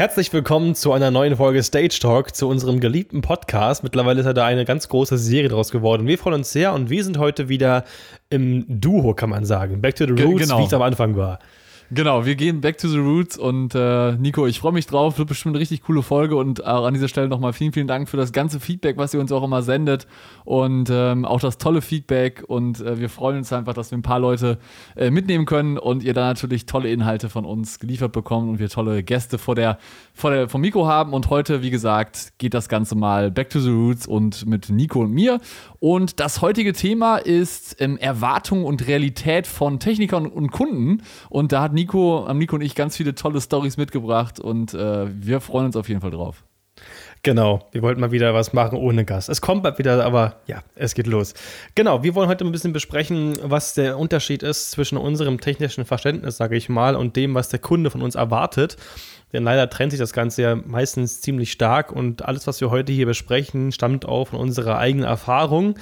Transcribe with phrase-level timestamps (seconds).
[0.00, 3.82] Herzlich willkommen zu einer neuen Folge Stage Talk, zu unserem geliebten Podcast.
[3.82, 6.06] Mittlerweile ist ja da eine ganz große Serie draus geworden.
[6.06, 7.84] Wir freuen uns sehr und wir sind heute wieder
[8.30, 9.82] im Duo, kann man sagen.
[9.82, 10.60] Back to the Roots, genau.
[10.60, 11.38] wie es am Anfang war.
[11.92, 15.26] Genau, wir gehen back to the roots und äh, Nico, ich freue mich drauf, wird
[15.26, 18.16] bestimmt eine richtig coole Folge und auch an dieser Stelle nochmal vielen, vielen Dank für
[18.16, 20.06] das ganze Feedback, was ihr uns auch immer sendet
[20.44, 24.02] und ähm, auch das tolle Feedback und äh, wir freuen uns einfach, dass wir ein
[24.02, 24.58] paar Leute
[24.94, 28.68] äh, mitnehmen können und ihr da natürlich tolle Inhalte von uns geliefert bekommt und wir
[28.68, 29.76] tolle Gäste vor der,
[30.14, 31.12] vor der, vom Mikro haben.
[31.12, 35.00] Und heute, wie gesagt, geht das Ganze mal back to the roots und mit Nico
[35.00, 35.40] und mir
[35.80, 41.62] und das heutige Thema ist ähm, Erwartung und Realität von Technikern und Kunden und da
[41.62, 45.76] hat Nico, Nico und ich ganz viele tolle Stories mitgebracht und äh, wir freuen uns
[45.76, 46.44] auf jeden Fall drauf.
[47.22, 49.28] Genau, wir wollten mal wieder was machen ohne Gast.
[49.28, 51.34] Es kommt bald wieder, aber ja, es geht los.
[51.74, 56.38] Genau, wir wollen heute ein bisschen besprechen, was der Unterschied ist zwischen unserem technischen Verständnis,
[56.38, 58.78] sage ich mal, und dem, was der Kunde von uns erwartet.
[59.34, 62.92] Denn leider trennt sich das Ganze ja meistens ziemlich stark und alles, was wir heute
[62.92, 65.74] hier besprechen, stammt auch von unserer eigenen Erfahrung.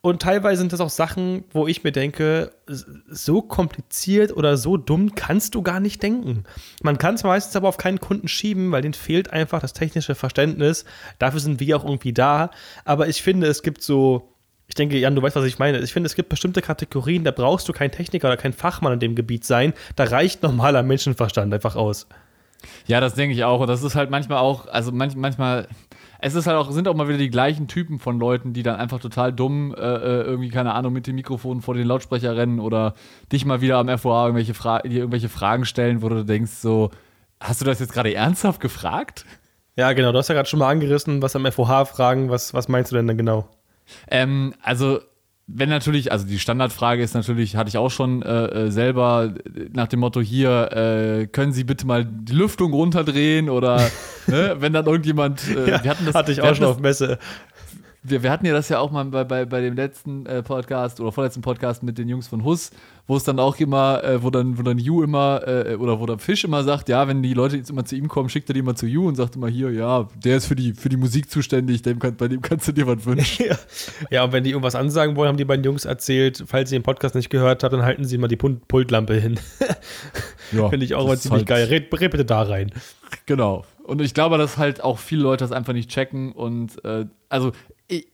[0.00, 5.16] Und teilweise sind das auch Sachen, wo ich mir denke, so kompliziert oder so dumm
[5.16, 6.44] kannst du gar nicht denken.
[6.82, 10.14] Man kann es meistens aber auf keinen Kunden schieben, weil denen fehlt einfach das technische
[10.14, 10.84] Verständnis.
[11.18, 12.52] Dafür sind wir auch irgendwie da.
[12.84, 14.36] Aber ich finde, es gibt so,
[14.68, 15.78] ich denke, Jan, du weißt, was ich meine.
[15.80, 19.00] Ich finde, es gibt bestimmte Kategorien, da brauchst du kein Techniker oder kein Fachmann in
[19.00, 19.72] dem Gebiet sein.
[19.96, 22.06] Da reicht normaler Menschenverstand einfach aus.
[22.86, 23.60] Ja, das denke ich auch.
[23.60, 25.66] Und das ist halt manchmal auch, also manch, manchmal
[26.20, 28.76] es ist halt auch, sind auch mal wieder die gleichen Typen von Leuten, die dann
[28.76, 32.58] einfach total dumm äh, äh irgendwie, keine Ahnung, mit dem Mikrofon vor den Lautsprecher rennen
[32.60, 32.94] oder
[33.32, 36.90] dich mal wieder am FOA irgendwelche, Fra dir irgendwelche Fragen stellen, wo du denkst, so,
[37.40, 39.24] hast du das jetzt gerade ernsthaft gefragt?
[39.76, 42.68] Ja, genau, du hast ja gerade schon mal angerissen, was am FOH fragen, was, was
[42.68, 43.48] meinst du denn dann genau?
[44.10, 44.98] Ähm, also
[45.46, 49.34] wenn natürlich, also die Standardfrage ist natürlich, hatte ich auch schon äh, äh selber
[49.72, 53.88] nach dem Motto hier, äh, können Sie bitte mal die Lüftung runterdrehen oder
[54.28, 56.80] ne, wenn dann irgendjemand, äh, ja, wir hatten das, hatte ich auch schon das, auf
[56.80, 57.18] Messe
[58.02, 61.00] wir, wir hatten ja das ja auch mal bei, bei, bei dem letzten äh, Podcast
[61.00, 62.70] oder vorletzten Podcast mit den Jungs von Huss,
[63.06, 66.06] wo es dann auch immer, äh, wo dann, wo dann Ju immer, äh, oder wo
[66.06, 68.54] der Fisch immer sagt, ja, wenn die Leute jetzt immer zu ihm kommen, schickt er
[68.54, 70.96] die immer zu Ju und sagt immer hier, ja, der ist für die, für die
[70.96, 73.46] Musik zuständig, dem kann, bei dem kannst du dir was wünschen.
[73.46, 73.56] ja.
[74.10, 76.84] ja, und wenn die irgendwas ansagen wollen, haben die beiden Jungs erzählt, falls ihr den
[76.84, 79.40] Podcast nicht gehört habt, dann halten sie mal die Pultlampe hin.
[80.52, 81.64] ja, Finde ich auch mal ziemlich halt geil.
[81.64, 82.70] Red, red bitte da rein.
[83.26, 83.64] Genau.
[83.88, 86.32] Und ich glaube, dass halt auch viele Leute das einfach nicht checken.
[86.32, 87.52] Und äh, also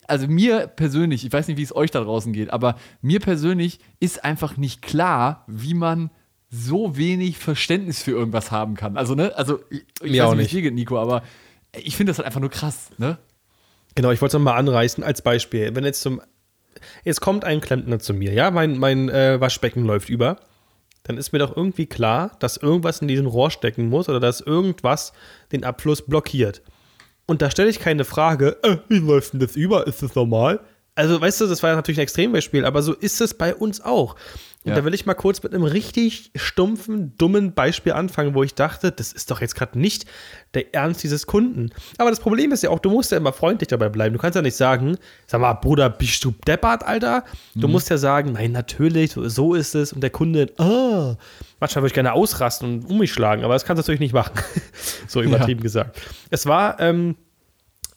[0.07, 3.81] also mir persönlich, ich weiß nicht, wie es euch da draußen geht, aber mir persönlich
[3.99, 6.11] ist einfach nicht klar, wie man
[6.49, 8.97] so wenig Verständnis für irgendwas haben kann.
[8.97, 11.25] Also, ne, also ich, ich mir weiß nicht, wie es dir geht, Nico, aber
[11.73, 13.19] ich finde das halt einfach nur krass, ne?
[13.97, 15.75] Genau, ich wollte es nochmal anreißen als Beispiel.
[15.75, 16.21] Wenn jetzt zum
[17.03, 20.39] jetzt kommt ein Klempner zu mir, ja, mein, mein äh, Waschbecken läuft über,
[21.05, 24.41] dann ist mir doch irgendwie klar, dass irgendwas in diesem Rohr stecken muss oder dass
[24.41, 25.13] irgendwas
[25.53, 26.63] den Abfluss blockiert.
[27.27, 29.87] Und da stelle ich keine Frage, äh, wie läuft denn das über?
[29.87, 30.61] Ist das normal?
[30.95, 34.17] Also, weißt du, das war natürlich ein Extrembeispiel, aber so ist es bei uns auch.
[34.65, 34.77] Und ja.
[34.77, 38.91] da will ich mal kurz mit einem richtig stumpfen, dummen Beispiel anfangen, wo ich dachte,
[38.91, 40.07] das ist doch jetzt gerade nicht
[40.55, 41.69] der Ernst dieses Kunden.
[41.99, 44.15] Aber das Problem ist ja auch, du musst ja immer freundlich dabei bleiben.
[44.15, 47.25] Du kannst ja nicht sagen, sag mal, Bruder, bist du deppert, Alter?
[47.55, 47.73] Du mhm.
[47.73, 49.93] musst ja sagen, nein, natürlich, so ist es.
[49.93, 51.17] Und der Kunde, ah,
[51.61, 54.15] manchmal würde ich gerne ausrasten und um mich schlagen, aber das kannst du natürlich nicht
[54.15, 54.33] machen.
[55.09, 55.65] so übertrieben ja.
[55.65, 56.01] gesagt.
[56.31, 57.17] Es war ähm,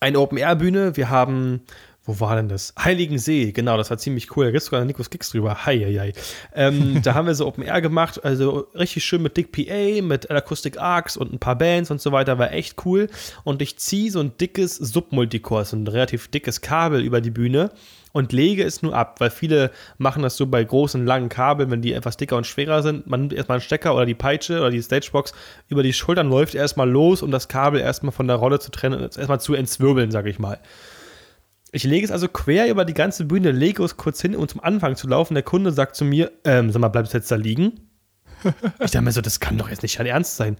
[0.02, 0.98] eine Open-Air-Bühne.
[0.98, 1.62] Wir haben
[2.08, 2.74] wo war denn das?
[2.80, 4.46] Heiligen See, genau, das war ziemlich cool.
[4.46, 5.66] Da gibt es sogar Nikos Kicks drüber.
[5.66, 6.14] Hei, hei, hei.
[6.56, 10.32] Ähm, da haben wir so Open Air gemacht, also richtig schön mit Dick PA, mit
[10.32, 13.10] Acoustic Arcs und ein paar Bands und so weiter, war echt cool.
[13.44, 17.72] Und ich ziehe so ein dickes Submulticore, so ein relativ dickes Kabel über die Bühne
[18.14, 21.82] und lege es nur ab, weil viele machen das so bei großen, langen Kabeln, wenn
[21.82, 23.06] die etwas dicker und schwerer sind.
[23.06, 25.34] Man nimmt erstmal einen Stecker oder die Peitsche oder die Stagebox
[25.68, 29.02] über die Schultern, läuft erstmal los, um das Kabel erstmal von der Rolle zu trennen
[29.02, 30.58] und erstmal zu entzwirbeln, sag ich mal.
[31.78, 34.62] Ich lege es also quer über die ganze Bühne, lege es kurz hin, um zum
[34.62, 35.36] Anfang zu laufen.
[35.36, 37.92] Der Kunde sagt zu mir, ähm, sag mal, bleibst du jetzt da liegen?
[38.80, 40.58] ich dachte mir so, das kann doch jetzt nicht dein Ernst sein.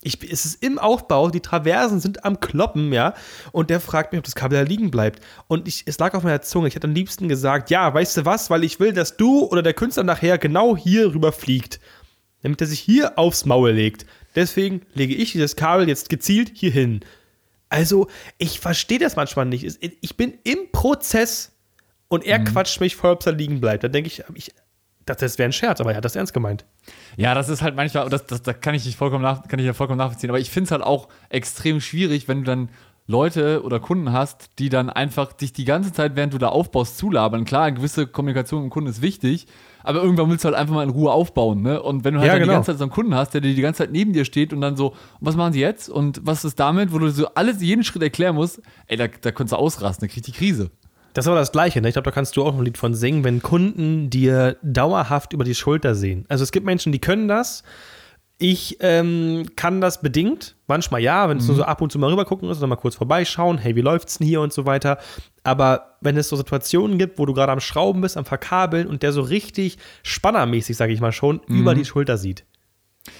[0.00, 3.12] Ich, es ist im Aufbau, die Traversen sind am Kloppen, ja.
[3.52, 5.22] Und der fragt mich, ob das Kabel da liegen bleibt.
[5.48, 6.68] Und ich, es lag auf meiner Zunge.
[6.68, 9.62] Ich hätte am liebsten gesagt, ja, weißt du was, weil ich will, dass du oder
[9.62, 11.78] der Künstler nachher genau hier rüber fliegt.
[12.40, 14.06] Damit er sich hier aufs Maul legt.
[14.34, 17.00] Deswegen lege ich dieses Kabel jetzt gezielt hier hin.
[17.74, 19.78] Also, ich verstehe das manchmal nicht.
[20.00, 21.52] Ich bin im Prozess
[22.08, 22.44] und er mhm.
[22.44, 23.82] quatscht mich voll, ob er liegen bleibt.
[23.82, 24.54] Da denke ich, ich
[25.06, 26.64] dachte, das wäre ein Scherz, aber er hat das ernst gemeint.
[27.16, 29.66] Ja, das ist halt manchmal, das, das, da kann ich dich vollkommen, nach, kann ich
[29.66, 30.30] ja vollkommen nachvollziehen.
[30.30, 32.68] Aber ich finde es halt auch extrem schwierig, wenn du dann
[33.06, 36.96] Leute oder Kunden hast, die dann einfach dich die ganze Zeit, während du da aufbaust,
[36.96, 37.44] zulabern.
[37.44, 39.46] Klar, eine gewisse Kommunikation mit dem Kunden ist wichtig,
[39.82, 41.60] aber irgendwann willst du halt einfach mal in Ruhe aufbauen.
[41.60, 41.82] Ne?
[41.82, 42.46] Und wenn du halt Ja, genau.
[42.46, 44.54] die ganze Zeit so einen Kunden hast, der dir die ganze Zeit neben dir steht
[44.54, 47.60] und dann so, was machen sie jetzt und was ist damit, wo du so alles,
[47.60, 50.70] jeden Schritt erklären musst, ey, da, da kannst du ausrasten, da kriegst du die Krise.
[51.12, 51.88] Das ist aber das Gleiche, ne?
[51.88, 55.44] Ich glaube, da kannst du auch ein Lied von singen, wenn Kunden dir dauerhaft über
[55.44, 56.24] die Schulter sehen.
[56.28, 57.62] Also es gibt Menschen, die können das.
[58.38, 60.56] Ich ähm, kann das bedingt.
[60.66, 62.76] Manchmal ja, wenn es nur so ab und zu mal rüber gucken ist oder mal
[62.76, 64.98] kurz vorbeischauen, hey, wie läuft's denn hier und so weiter.
[65.44, 69.02] Aber wenn es so Situationen gibt, wo du gerade am Schrauben bist, am Verkabeln und
[69.02, 72.44] der so richtig spannermäßig, sage ich mal schon, über die Schulter sieht.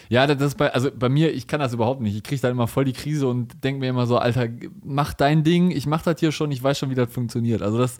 [0.08, 2.16] Ja, das ist bei, also bei mir, ich kann das überhaupt nicht.
[2.16, 4.48] Ich kriege dann immer voll die Krise und denke mir immer so, Alter,
[4.82, 7.62] mach dein Ding, ich mach das hier schon, ich weiß schon, wie das funktioniert.
[7.62, 7.98] Also das,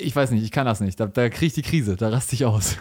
[0.00, 0.98] ich weiß nicht, ich kann das nicht.
[0.98, 2.76] Da, da kriege ich die Krise, da raste ich aus.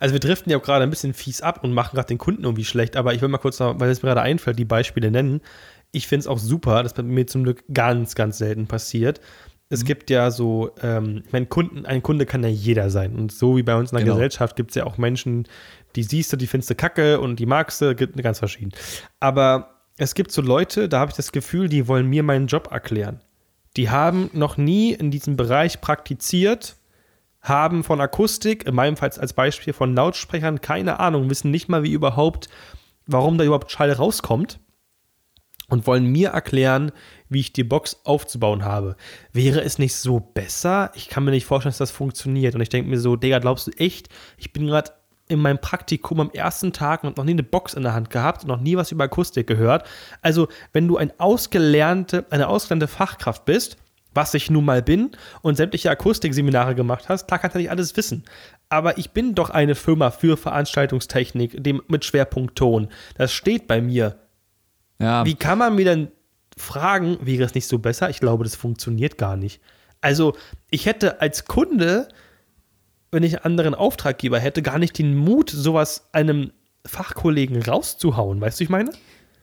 [0.00, 2.44] Also wir driften ja auch gerade ein bisschen fies ab und machen gerade den Kunden
[2.44, 5.10] irgendwie schlecht, aber ich will mal kurz noch, weil es mir gerade einfällt, die Beispiele
[5.10, 5.40] nennen.
[5.92, 9.20] Ich finde es auch super, das bei mir zum Glück ganz, ganz selten passiert.
[9.70, 13.16] Es gibt ja so, ähm, ich meine, Kunden, ein Kunde kann ja jeder sein.
[13.16, 14.16] Und so wie bei uns in der Genau.
[14.16, 15.48] Gesellschaft gibt es ja auch Menschen,
[15.96, 18.72] die siehst du, die findest du kacke und die magst du, gibt ganz verschieden.
[19.20, 22.68] Aber es gibt so Leute, da habe ich das Gefühl, die wollen mir meinen Job
[22.70, 23.20] erklären.
[23.76, 26.76] Die haben noch nie in diesem Bereich praktiziert,
[27.44, 31.82] haben von Akustik, in meinem Fall als Beispiel von Lautsprechern, keine Ahnung, wissen nicht mal,
[31.82, 32.48] wie überhaupt,
[33.06, 34.58] warum da überhaupt Schall rauskommt
[35.68, 36.90] und wollen mir erklären,
[37.28, 38.96] wie ich die Box aufzubauen habe.
[39.32, 40.90] Wäre es nicht so besser?
[40.94, 42.54] Ich kann mir nicht vorstellen, dass das funktioniert.
[42.54, 44.08] Und ich denke mir so, Digga, glaubst du echt,
[44.38, 44.92] ich bin gerade
[45.28, 48.42] in meinem Praktikum am ersten Tag und noch nie eine Box in der Hand gehabt
[48.42, 49.86] und noch nie was über Akustik gehört.
[50.20, 53.78] Also, wenn du ein ausgelernte, eine ausgelernte Fachkraft bist,
[54.14, 55.10] was ich nun mal bin
[55.42, 58.24] und sämtliche Akustikseminare gemacht hast, klar kannst du nicht alles wissen.
[58.68, 62.88] Aber ich bin doch eine Firma für Veranstaltungstechnik, dem mit Schwerpunkt Ton.
[63.16, 64.18] Das steht bei mir.
[64.98, 66.08] Ja, Wie kann man mir dann
[66.56, 68.10] fragen, wäre es nicht so besser?
[68.10, 69.60] Ich glaube, das funktioniert gar nicht.
[70.00, 70.36] Also,
[70.70, 72.08] ich hätte als Kunde,
[73.10, 76.52] wenn ich einen anderen Auftraggeber hätte, gar nicht den Mut, sowas einem
[76.86, 78.40] Fachkollegen rauszuhauen.
[78.40, 78.90] Weißt du, ich meine?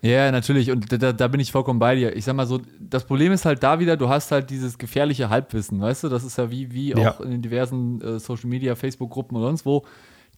[0.04, 0.72] Ja, natürlich.
[0.72, 2.16] Und da, da bin ich vollkommen bei dir.
[2.16, 5.30] Ich sag mal so, das Problem ist halt da wieder, du hast halt dieses gefährliche
[5.30, 6.10] Halbwissen, weißt du?
[6.10, 7.12] Das ist ja wie, wie Ja.
[7.12, 9.86] auch in den diversen äh, Social Media, Facebook-Gruppen und sonst wo.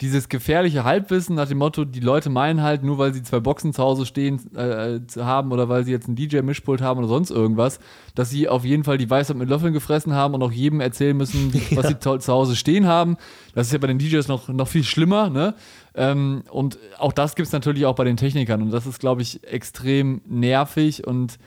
[0.01, 3.73] Dieses gefährliche Halbwissen nach dem Motto, die Leute meinen halt, nur weil sie zwei Boxen
[3.73, 7.07] zu Hause stehen äh, äh, zu haben oder weil sie jetzt einen DJ-Mischpult haben oder
[7.07, 7.79] sonst irgendwas,
[8.15, 11.15] dass sie auf jeden Fall die Weisheit mit Löffeln gefressen haben und auch jedem erzählen
[11.15, 13.17] müssen, was sie to- zu Hause stehen haben.
[13.53, 15.53] Das ist ja bei den DJs noch, noch viel schlimmer, ne?
[15.95, 18.63] Ähm, und auch das gibt es natürlich auch bei den Technikern.
[18.63, 21.05] Und das ist, glaube ich, extrem nervig.
[21.05, 21.37] Und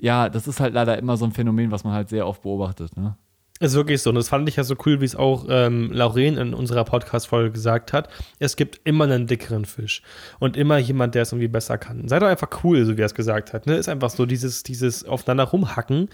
[0.00, 2.96] ja, das ist halt leider immer so ein Phänomen, was man halt sehr oft beobachtet.
[2.96, 3.16] Ne?
[3.62, 4.10] Ist wirklich so.
[4.10, 7.52] Und das fand ich ja so cool, wie es auch ähm, Lauren in unserer Podcast-Folge
[7.52, 8.08] gesagt hat.
[8.40, 10.02] Es gibt immer einen dickeren Fisch.
[10.40, 12.08] Und immer jemand, der es irgendwie besser kann.
[12.08, 13.66] Sei doch einfach cool, so wie er es gesagt hat.
[13.66, 13.76] Ne?
[13.76, 16.08] Ist einfach so dieses, dieses aufeinander rumhacken.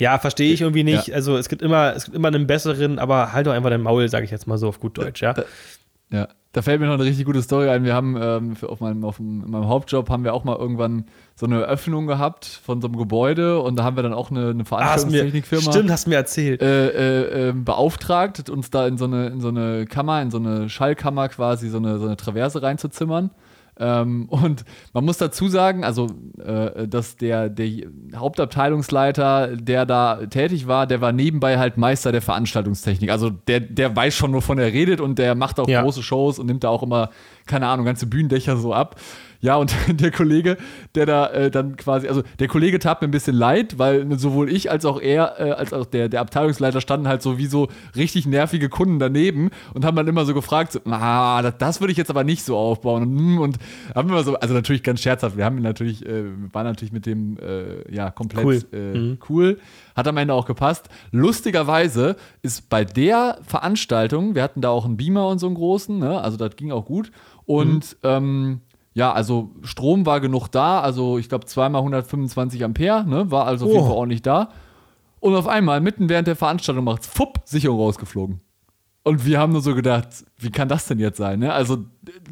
[0.00, 1.14] Ja, verstehe ich irgendwie nicht.
[1.14, 4.08] Also es gibt immer, es gibt immer einen besseren, aber halt doch einfach dein Maul,
[4.08, 5.34] sage ich jetzt mal so auf gut Deutsch, ja.
[6.10, 7.84] Ja, da fällt mir noch eine richtig gute Story ein.
[7.84, 11.04] Wir haben ähm, auf, meinem, auf meinem Hauptjob haben wir auch mal irgendwann
[11.36, 14.48] so eine Öffnung gehabt von so einem Gebäude und da haben wir dann auch eine,
[14.50, 16.60] eine Ah, Veranstaltungstechnikfirma stimmt, hast mir erzählt.
[16.60, 20.38] äh, äh, äh, beauftragt, uns da in so, eine, in so eine Kammer, in so
[20.38, 23.30] eine Schallkammer quasi so eine, so eine Traverse reinzuzimmern.
[23.78, 26.08] Ähm, und man muss dazu sagen, also,
[26.38, 27.68] äh, dass der, der
[28.14, 33.10] Hauptabteilungsleiter, der da tätig war, der war nebenbei halt Meister der Veranstaltungstechnik.
[33.10, 35.82] Also der, der weiß schon, wovon er redet und der macht auch Ja.
[35.82, 37.10] große Shows und nimmt da auch immer,
[37.46, 38.96] keine Ahnung, ganze Bühnendächer so ab.
[39.40, 40.56] Ja, und der Kollege,
[40.94, 44.50] der da äh, dann quasi, also der Kollege tat mir ein bisschen leid, weil sowohl
[44.52, 47.68] ich als auch er, äh, als auch der, der Abteilungsleiter standen halt so wie so
[47.96, 51.92] richtig nervige Kunden daneben und haben dann immer so gefragt, so, ah, das, das würde
[51.92, 53.02] ich jetzt aber nicht so aufbauen.
[53.02, 53.58] Und, hm, und
[53.94, 57.06] haben immer so, also natürlich ganz scherzhaft, wir haben ihn natürlich, äh, waren natürlich mit
[57.06, 58.62] dem, äh, ja, komplett Cool.
[58.72, 59.58] Äh, cool.
[59.96, 60.88] Hat am Ende auch gepasst.
[61.12, 65.98] Lustigerweise ist bei der Veranstaltung, wir hatten da auch einen Beamer und so einen großen,
[65.98, 66.20] ne?
[66.20, 67.10] also das ging auch gut.
[67.46, 68.60] Und ähm,
[68.92, 73.30] ja, also Strom war genug da, also ich glaube zweimal 125 Ampere, ne?
[73.30, 73.88] war also auf jeden Oh.
[73.88, 74.48] Fall ordentlich da.
[75.20, 78.40] Und auf einmal, mitten während der Veranstaltung, macht's fupp, Sicherung rausgeflogen.
[79.02, 81.40] Und wir haben nur so gedacht, wie kann das denn jetzt sein?
[81.40, 81.52] Ne?
[81.52, 81.84] Also,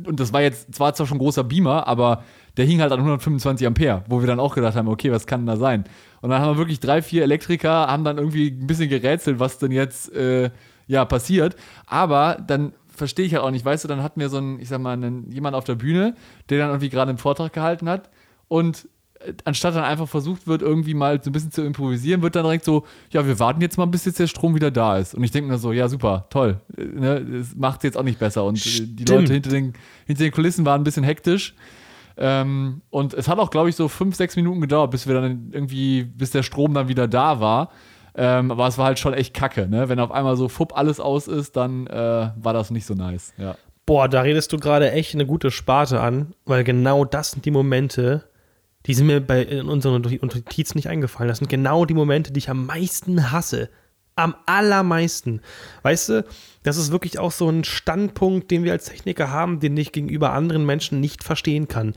[0.06, 2.24] und das war jetzt zwar zwar schon ein großer Beamer, aber
[2.56, 5.40] der hing halt an 125 Ampere, wo wir dann auch gedacht haben, okay, was kann
[5.40, 5.84] denn da sein?
[6.20, 9.58] Und dann haben wir wirklich drei, vier Elektriker, haben dann irgendwie ein bisschen gerätselt, was
[9.58, 10.50] denn jetzt äh,
[10.86, 11.56] ja, passiert.
[11.86, 14.68] Aber dann verstehe ich halt auch nicht, weißt du, dann hatten wir so einen, ich
[14.68, 16.14] sag mal, einen, jemand auf der Bühne,
[16.50, 18.10] der dann irgendwie gerade einen Vortrag gehalten hat
[18.48, 18.88] und
[19.20, 22.44] äh, anstatt dann einfach versucht wird, irgendwie mal so ein bisschen zu improvisieren, wird dann
[22.44, 25.14] direkt so, ja, wir warten jetzt mal, bis jetzt der Strom wieder da ist.
[25.14, 26.60] Und ich denke mir so, ja, super, toll.
[26.76, 28.44] Äh, Ne, das macht es jetzt auch nicht besser.
[28.44, 29.08] Und äh, die Stimmt.
[29.08, 29.72] Leute hinter den,
[30.06, 31.54] hinter den Kulissen waren ein bisschen hektisch.
[32.16, 35.50] Ähm, und es hat auch, glaube ich, so fünf, sechs Minuten gedauert, bis wir dann
[35.52, 37.70] irgendwie, bis der Strom dann wieder da war.
[38.20, 39.88] Ähm, aber es war halt schon echt kacke, ne?
[39.88, 43.32] Wenn auf einmal so fupp alles aus ist, dann äh, war das nicht so nice,
[43.38, 43.56] ja.
[43.86, 47.52] Boah, da redest du gerade echt eine gute Sparte an, weil genau das sind die
[47.52, 48.24] Momente,
[48.86, 51.28] die sind mir bei in unseren Notizen nicht eingefallen.
[51.28, 53.70] Das sind genau die Momente, die ich am meisten hasse.
[54.16, 55.40] Am allermeisten.
[55.82, 56.24] Weißt du,
[56.64, 60.32] das ist wirklich auch so ein Standpunkt, den wir als Techniker haben, den ich gegenüber
[60.32, 61.94] anderen Menschen nicht verstehen kann.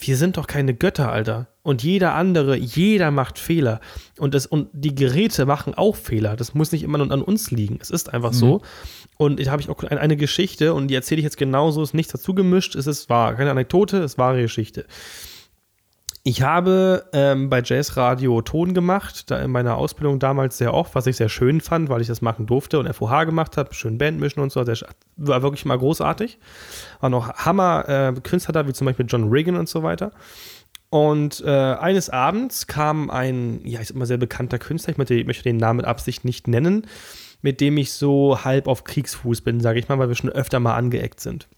[0.00, 1.48] Wir sind doch keine Götter, Alter.
[1.62, 3.80] Und jeder andere, jeder macht Fehler.
[4.18, 6.36] Und, das, und die Geräte machen auch Fehler.
[6.36, 7.78] Das muss nicht immer nur an uns liegen.
[7.80, 8.36] Es ist einfach mhm.
[8.36, 8.62] so.
[9.16, 12.12] Und ich habe ich auch eine Geschichte und die erzähle ich jetzt genauso, ist nichts
[12.12, 13.34] dazu gemischt, es ist wahr.
[13.34, 14.86] Keine Anekdote, es ist wahre Geschichte.
[16.28, 20.94] Ich habe ähm, bei Jazz Radio Ton gemacht, da in meiner Ausbildung damals sehr oft,
[20.94, 23.96] was ich sehr schön fand, weil ich das machen durfte und FOH gemacht habe, schön
[23.96, 24.76] Bandmischen und so, sehr,
[25.16, 26.38] war wirklich mal großartig.
[27.00, 30.12] War noch Hammer äh, Künstler da, wie zum Beispiel John Regan und so weiter.
[30.90, 35.44] Und äh, eines Abends kam ein, ja, sag mal, sehr bekannter Künstler, ich möchte, möchte
[35.44, 36.86] den Namen mit Absicht nicht nennen,
[37.40, 40.60] mit dem ich so halb auf Kriegsfuß bin, sage ich mal, weil wir schon öfter
[40.60, 41.48] mal angeeckt sind.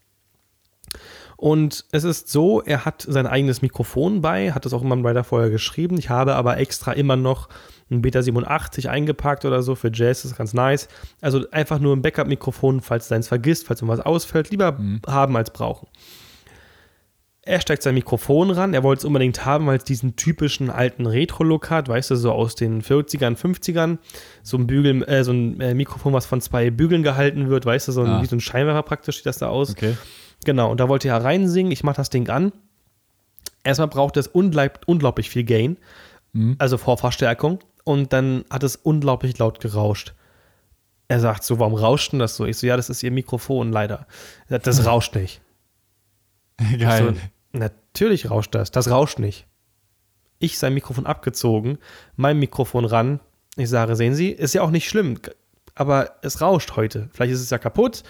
[1.41, 5.07] Und es ist so, er hat sein eigenes Mikrofon bei, hat das auch immer im
[5.07, 5.97] Rider vorher geschrieben.
[5.97, 7.49] Ich habe aber extra immer noch
[7.91, 10.87] ein Beta 87 eingepackt oder so für Jazz, das ist ganz nice.
[11.23, 15.01] Also einfach nur ein Backup-Mikrofon, falls du eins vergisst, falls irgendwas ausfällt, lieber mhm.
[15.07, 15.89] haben als brauchen.
[17.41, 21.07] Er steckt sein Mikrofon ran, er wollte es unbedingt haben, weil es diesen typischen alten
[21.07, 23.97] Retro-Look hat, weißt du, so aus den 40ern, 50ern.
[24.43, 27.89] So ein Bügel, äh, so ein äh, Mikrofon, was von zwei Bügeln gehalten wird, weißt
[27.89, 28.23] du, so ein, ah.
[28.23, 29.71] wie so ein Scheinwerfer praktisch sieht das da aus.
[29.71, 29.97] Okay.
[30.45, 31.73] Genau, und da wollte er reinsingen.
[31.73, 32.53] Ich mache das Ding an.
[33.63, 35.77] Erstmal braucht es unglaublich viel Gain,
[36.33, 36.57] mhm.
[36.59, 37.61] also Vorverstärkung.
[37.85, 40.15] Und dann hat es unglaublich laut gerauscht.
[41.09, 42.47] Er sagt so, warum rauscht denn das so?
[42.47, 44.07] Ich so, ja, das ist ihr Mikrofon leider.
[44.49, 45.41] Sagt, das rauscht nicht.
[46.79, 47.15] Geil.
[47.15, 48.71] So, natürlich rauscht das.
[48.71, 49.47] Das rauscht nicht.
[50.39, 51.79] Ich sein Mikrofon abgezogen,
[52.17, 53.21] mein Mikrofon ran.
[53.57, 55.19] Ich sage, sehen Sie, ist ja auch nicht schlimm
[55.81, 57.09] aber es rauscht heute.
[57.13, 58.03] Vielleicht ist es ja kaputt.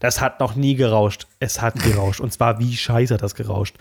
[0.00, 1.26] Das hat noch nie gerauscht.
[1.40, 2.20] Es hat gerauscht.
[2.20, 3.76] Und zwar wie scheiße hat das gerauscht.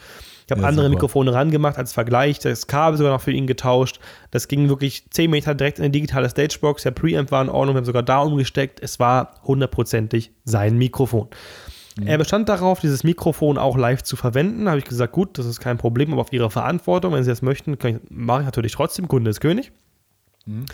[0.46, 0.96] Ich habe ja, andere super.
[0.96, 4.00] Mikrofone rangemacht als Vergleich, das Kabel sogar noch für ihn getauscht.
[4.32, 6.84] Das ging wirklich 10 Meter direkt in eine digitale Stagebox.
[6.84, 8.82] Der Preamp war in Ordnung, wir haben sogar da umgesteckt.
[8.82, 11.30] Es war hundertprozentig sein Mikrofon.
[11.98, 12.08] Mhm.
[12.08, 14.66] Er bestand darauf, dieses Mikrofon auch live zu verwenden.
[14.66, 17.30] Da habe ich gesagt, gut, das ist kein Problem, aber auf Ihre Verantwortung, wenn Sie
[17.30, 17.77] das möchten,
[18.10, 19.08] mache ich natürlich trotzdem.
[19.08, 19.72] Kunde ist König.
[20.46, 20.66] Mhm.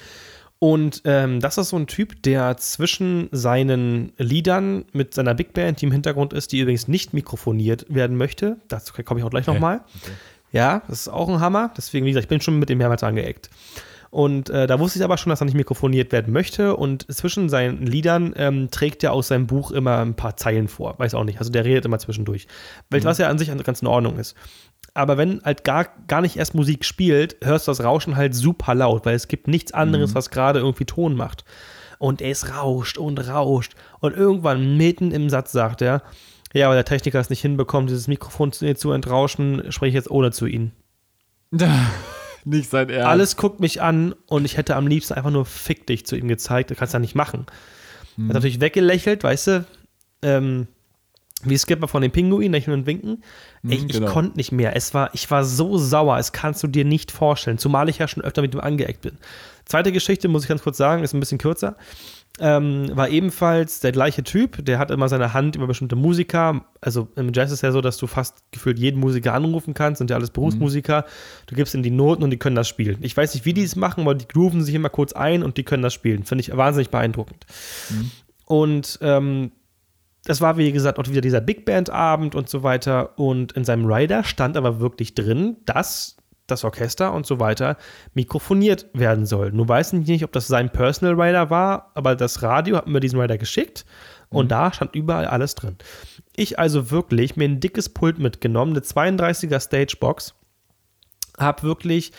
[0.60, 5.82] Und ähm, das ist so ein Typ, der zwischen seinen Liedern mit seiner Big Band,
[5.82, 9.48] die im Hintergrund ist, die übrigens nicht mikrofoniert werden möchte, dazu komme ich auch gleich
[9.48, 9.56] okay.
[9.56, 9.82] nochmal.
[10.02, 10.14] Okay.
[10.54, 11.74] Ja, das ist auch ein Hammer.
[11.76, 13.50] Deswegen, wie gesagt, ich bin schon mit dem mehrmals angeeckt.
[14.14, 16.78] Und äh, da wusste ich aber schon, dass er nicht mikrofoniert werden möchte.
[16.78, 20.94] Und zwischen seinen Liedern ähm, trägt er aus seinem Buch immer ein paar Zeilen vor.
[21.00, 21.40] Weiß auch nicht.
[21.40, 22.46] Also der redet immer zwischendurch.
[22.92, 23.04] Mhm.
[23.04, 24.36] Was ja an sich ganz in Ordnung ist.
[24.94, 28.76] Aber wenn halt gar, gar nicht erst Musik spielt, hörst du das Rauschen halt super
[28.76, 30.16] laut, weil es gibt nichts anderes, mhm.
[30.16, 31.46] was gerade irgendwie Ton macht.
[31.98, 33.74] Und es rauscht und rauscht.
[34.00, 36.04] Und irgendwann mitten im Satz sagt er,
[36.54, 40.12] ja, aber der Techniker es nicht hinbekommt, dieses Mikrofon zu, zu entrauschen, spreche ich jetzt
[40.12, 40.72] ohne zu ihnen.
[42.46, 43.08] nicht sein Ernst.
[43.08, 46.28] Alles guckt mich an und ich hätte am liebsten einfach nur Fick dich zu ihm
[46.28, 46.70] gezeigt.
[46.70, 47.48] Das kannst du ja nicht machen.
[48.18, 48.28] Mhm.
[48.28, 49.66] Hat natürlich weggelächelt, weißt du.
[50.22, 50.68] Ähm,
[51.46, 53.24] wie Skipper von den Pinguinen, lächeln und winken.
[53.62, 54.12] Mhm, ich, genau.
[54.12, 54.76] konnte nicht mehr.
[54.76, 57.58] Es war, ich war so sauer, es kannst du dir nicht vorstellen.
[57.58, 59.18] Zumal ich ja schon öfter mit ihm angeeckt bin.
[59.66, 61.78] Zweite Geschichte, muss ich ganz kurz sagen, ist ein bisschen kürzer.
[62.40, 66.66] Ähm, war ebenfalls der gleiche Typ, der hat immer seine Hand über bestimmte Musiker.
[66.82, 70.10] Also im Jazz ist ja so, dass du fast gefühlt jeden Musiker anrufen kannst, sind
[70.10, 71.02] ja alles Berufsmusiker.
[71.02, 71.44] Mhm.
[71.46, 72.98] Du gibst ihnen die Noten und die können das spielen.
[73.02, 75.58] Ich weiß nicht, wie die es machen, aber die grooven sich immer kurz ein und
[75.58, 76.24] die können das spielen.
[76.24, 77.46] Finde ich wahnsinnig beeindruckend.
[77.92, 78.12] Mhm.
[78.46, 79.52] Und ähm,
[80.26, 83.18] das war, wie gesagt, auch wieder dieser Big Band-Abend und so weiter.
[83.18, 87.78] Und in seinem Rider stand aber wirklich drin, dass das Orchester und so weiter
[88.14, 89.52] mikrofoniert werden soll.
[89.52, 93.00] Nun weiß ich nicht, ob das sein Personal Rider war, aber das Radio hat mir
[93.00, 93.86] diesen Rider geschickt
[94.30, 94.50] und mhm.
[94.50, 95.78] da stand überall alles drin.
[96.36, 100.36] Ich also wirklich mir ein dickes Pult mitgenommen, eine 32er Stagebox,
[101.38, 102.12] habe wirklich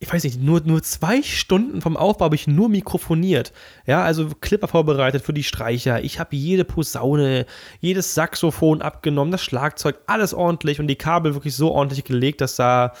[0.00, 3.52] ich weiß nicht, nur, nur zwei Stunden vom Aufbau habe ich nur mikrofoniert.
[3.86, 6.02] Ja, also Clipper vorbereitet für die Streicher.
[6.02, 7.46] Ich habe jede Posaune,
[7.80, 12.56] jedes Saxophon abgenommen, das Schlagzeug, alles ordentlich und die Kabel wirklich so ordentlich gelegt, dass
[12.56, 12.92] da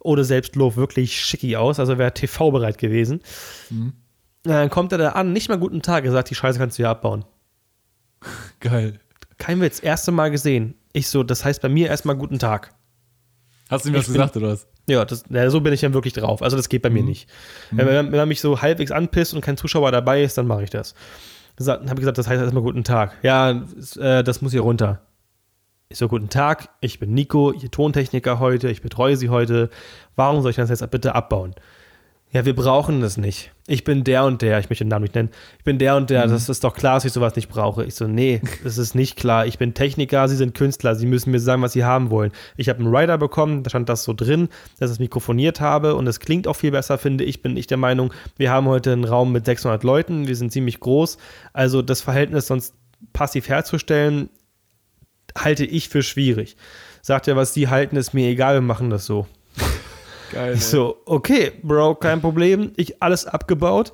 [0.00, 1.78] ohne Selbstlob wirklich schicki aus.
[1.78, 3.20] Also wäre TV-bereit gewesen.
[3.68, 3.92] Mhm.
[4.42, 6.82] Dann kommt er da an, nicht mal guten Tag, er sagt, die Scheiße kannst du
[6.82, 7.24] ja abbauen.
[8.60, 8.98] Geil.
[9.38, 10.74] Kein Witz, erste Mal gesehen.
[10.92, 12.74] Ich so, das heißt bei mir erstmal guten Tag.
[13.70, 14.66] Hast du ihm was gesagt oder was?
[14.88, 16.42] Ja, das, ja, so bin ich dann wirklich drauf.
[16.42, 16.96] Also das geht bei mhm.
[16.96, 17.28] mir nicht.
[17.70, 17.78] Mhm.
[17.78, 20.70] Wenn, wenn, man mich so halbwegs anpisst und kein Zuschauer dabei ist, dann mache ich
[20.70, 20.94] das.
[21.56, 23.16] Dann habe ich gesagt, das heißt erstmal guten Tag.
[23.22, 23.50] Ja,
[23.98, 25.02] äh, das muss hier runter.
[25.88, 29.70] Ich so, guten Tag, ich bin Nico, Ihr Tontechniker heute, ich betreue Sie heute.
[30.16, 31.54] Warum soll ich das jetzt bitte abbauen?
[32.32, 33.50] Ja, wir brauchen das nicht.
[33.66, 35.30] Ich bin der und der, ich möchte den Namen nicht nennen.
[35.58, 36.30] Ich bin der und der, mhm.
[36.30, 37.84] das ist doch klar, dass ich sowas nicht brauche.
[37.84, 39.46] Ich so, nee, das ist nicht klar.
[39.46, 42.30] Ich bin Techniker, Sie sind Künstler, Sie müssen mir sagen, was Sie haben wollen.
[42.56, 45.96] Ich habe einen Rider bekommen, da stand das so drin, dass ich es mikrofoniert habe
[45.96, 47.42] und es klingt auch viel besser, finde ich.
[47.42, 50.78] Bin ich der Meinung, wir haben heute einen Raum mit 600 Leuten, wir sind ziemlich
[50.78, 51.18] groß.
[51.52, 52.74] Also das Verhältnis sonst
[53.12, 54.30] passiv herzustellen,
[55.36, 56.56] halte ich für schwierig.
[57.02, 59.26] Sagt er, was Sie halten, ist mir egal, wir machen das so.
[60.32, 60.54] Geil.
[60.54, 62.72] Ich so, okay, Bro, kein Problem.
[62.76, 63.92] Ich alles abgebaut.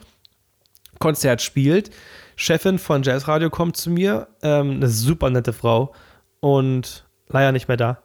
[0.98, 1.90] Konzert spielt.
[2.36, 5.94] Chefin von Jazzradio kommt zu mir, ähm, eine super nette Frau
[6.40, 8.02] und leider nicht mehr da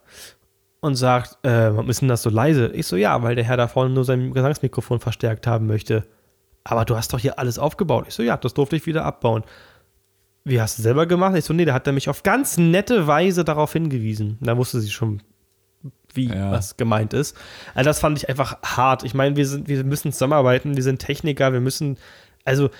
[0.80, 2.68] und sagt, äh, warum ist denn das so leise?
[2.68, 6.04] Ich so, ja, weil der Herr da vorne nur sein Gesangsmikrofon verstärkt haben möchte.
[6.64, 8.06] Aber du hast doch hier alles aufgebaut.
[8.08, 9.44] Ich so, ja, das durfte ich wieder abbauen.
[10.44, 11.36] Wie hast du selber gemacht?
[11.36, 14.38] Ich so, nee, da hat er mich auf ganz nette Weise darauf hingewiesen.
[14.40, 15.22] Da wusste sie schon,
[16.14, 16.50] wie ja.
[16.50, 17.36] was gemeint ist.
[17.74, 19.04] Also das fand ich einfach hart.
[19.04, 21.98] Ich meine, wir, sind, wir müssen zusammenarbeiten, wir sind Techniker, wir müssen,
[22.44, 22.70] also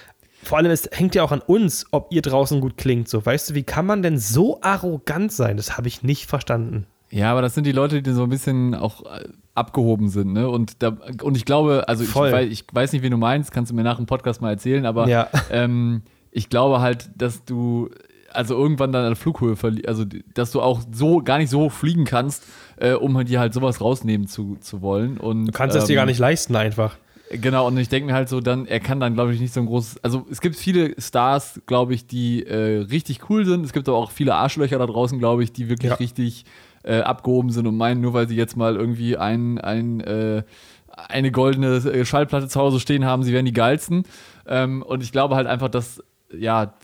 [0.42, 3.08] vor allem, es hängt ja auch an uns, ob ihr draußen gut klingt.
[3.08, 5.56] So, weißt du, wie kann man denn so arrogant sein?
[5.56, 6.86] Das habe ich nicht verstanden.
[7.10, 10.48] Ja, aber das sind die Leute, die so ein bisschen auch äh, abgehoben sind, ne?
[10.48, 13.70] Und, da, und ich glaube, also ich weiß, ich weiß, nicht, wie du meinst, kannst
[13.70, 15.28] du mir nach dem Podcast mal erzählen, aber ja.
[15.50, 17.90] ähm, ich glaube halt, dass du
[18.32, 21.72] also irgendwann dann an Flughöhe verlierst, also dass du auch so gar nicht so hoch
[21.72, 22.44] fliegen kannst,
[22.82, 25.16] äh, um dir halt sowas rausnehmen zu, zu wollen.
[25.16, 26.96] Und, du kannst ähm, es dir gar ähm, nicht leisten einfach.
[27.30, 29.60] Genau, und ich denke mir halt so, dann, er kann dann, glaube ich, nicht so
[29.60, 30.02] ein großes.
[30.04, 33.64] Also es gibt viele Stars, glaube ich, die äh, richtig cool sind.
[33.64, 35.96] Es gibt aber auch viele Arschlöcher da draußen, glaube ich, die wirklich ja.
[35.96, 36.44] richtig
[36.82, 40.42] äh, abgehoben sind und meinen, nur weil sie jetzt mal irgendwie ein, ein, äh,
[40.88, 44.02] eine goldene äh, Schallplatte zu Hause stehen haben, sie wären die geilsten.
[44.46, 46.02] Ähm, und ich glaube halt einfach, dass
[46.36, 46.74] ja,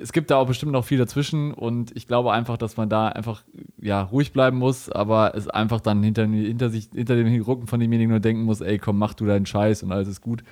[0.00, 3.08] es gibt da auch bestimmt noch viel dazwischen und ich glaube einfach, dass man da
[3.08, 3.42] einfach
[3.80, 7.80] ja, ruhig bleiben muss, aber es einfach dann hinter, hinter, sich, hinter dem Rücken von
[7.80, 10.42] demjenigen nur denken muss, ey, komm, mach du deinen Scheiß und alles ist gut.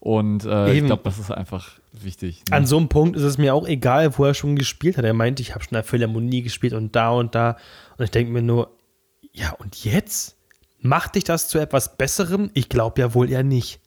[0.00, 2.42] Und äh, ich glaube, das ist einfach wichtig.
[2.50, 2.56] Ne?
[2.56, 5.04] An so einem Punkt ist es mir auch egal, wo er schon gespielt hat.
[5.04, 7.56] Er meinte, ich habe schon in der Philharmonie gespielt und da und da.
[7.98, 8.76] Und ich denke mir nur,
[9.32, 10.36] ja, und jetzt?
[10.80, 12.50] Macht dich das zu etwas Besserem?
[12.54, 13.78] Ich glaube ja wohl eher nicht.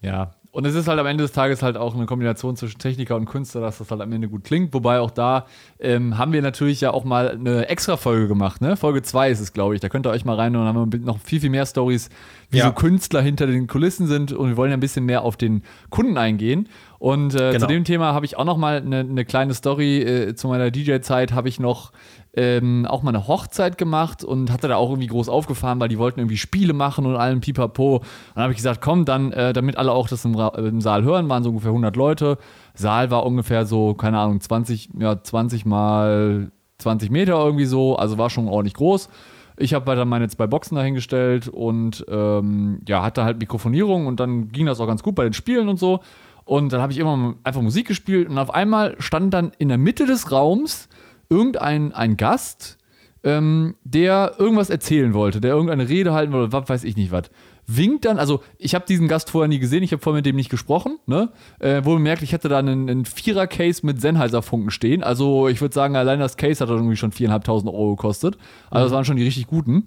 [0.00, 3.16] Ja, und es ist halt am Ende des Tages halt auch eine Kombination zwischen Techniker
[3.16, 4.72] und Künstler, dass das halt am Ende gut klingt.
[4.72, 5.46] Wobei auch da
[5.80, 8.76] ähm, haben wir natürlich ja auch mal eine extra Folge gemacht, ne?
[8.76, 9.80] Folge 2 ist es, glaube ich.
[9.80, 12.08] Da könnt ihr euch mal rein und dann haben wir noch viel, viel mehr Stories,
[12.50, 12.66] wie ja.
[12.66, 14.30] so Künstler hinter den Kulissen sind.
[14.30, 16.68] Und wir wollen ja ein bisschen mehr auf den Kunden eingehen.
[17.00, 17.58] Und äh, genau.
[17.58, 20.02] zu dem Thema habe ich auch noch mal eine, eine kleine Story.
[20.02, 21.90] Äh, zu meiner DJ-Zeit habe ich noch
[22.36, 25.98] ähm, auch mal eine Hochzeit gemacht und hatte da auch irgendwie groß aufgefahren, weil die
[25.98, 27.96] wollten irgendwie Spiele machen und allem pipapo.
[27.96, 31.04] Und dann habe ich gesagt, komm, dann, äh, damit alle auch das im, im, Saal
[31.04, 32.38] hören, waren so ungefähr 100 Leute.
[32.74, 38.18] Saal war ungefähr so, keine Ahnung, 20, ja, 20 mal 20 Meter irgendwie so, also
[38.18, 39.08] war schon ordentlich groß.
[39.56, 44.48] Ich habe weiter meine zwei Boxen dahingestellt und ähm, ja, hatte halt Mikrofonierung und dann
[44.48, 46.00] ging das auch ganz gut bei den Spielen und so.
[46.44, 49.78] Und dann habe ich immer einfach Musik gespielt und auf einmal stand dann in der
[49.78, 50.88] Mitte des Raums
[51.28, 52.78] irgendein ein Gast,
[53.22, 57.30] ähm, der irgendwas erzählen wollte, der irgendeine Rede halten wollte, was weiß ich nicht was.
[57.66, 60.36] Winkt dann, also ich habe diesen Gast vorher nie gesehen, ich habe vorher mit dem
[60.36, 61.30] nicht gesprochen, ne?
[61.60, 65.02] Äh, wohl bemerkt, ich hatte da einen, einen Vierer-Case mit Sennheiser-Funken stehen.
[65.02, 68.36] Also ich würde sagen, allein das Case hat irgendwie schon 4.500 Euro gekostet.
[68.70, 68.84] Also mhm.
[68.84, 69.86] das waren schon die richtig guten.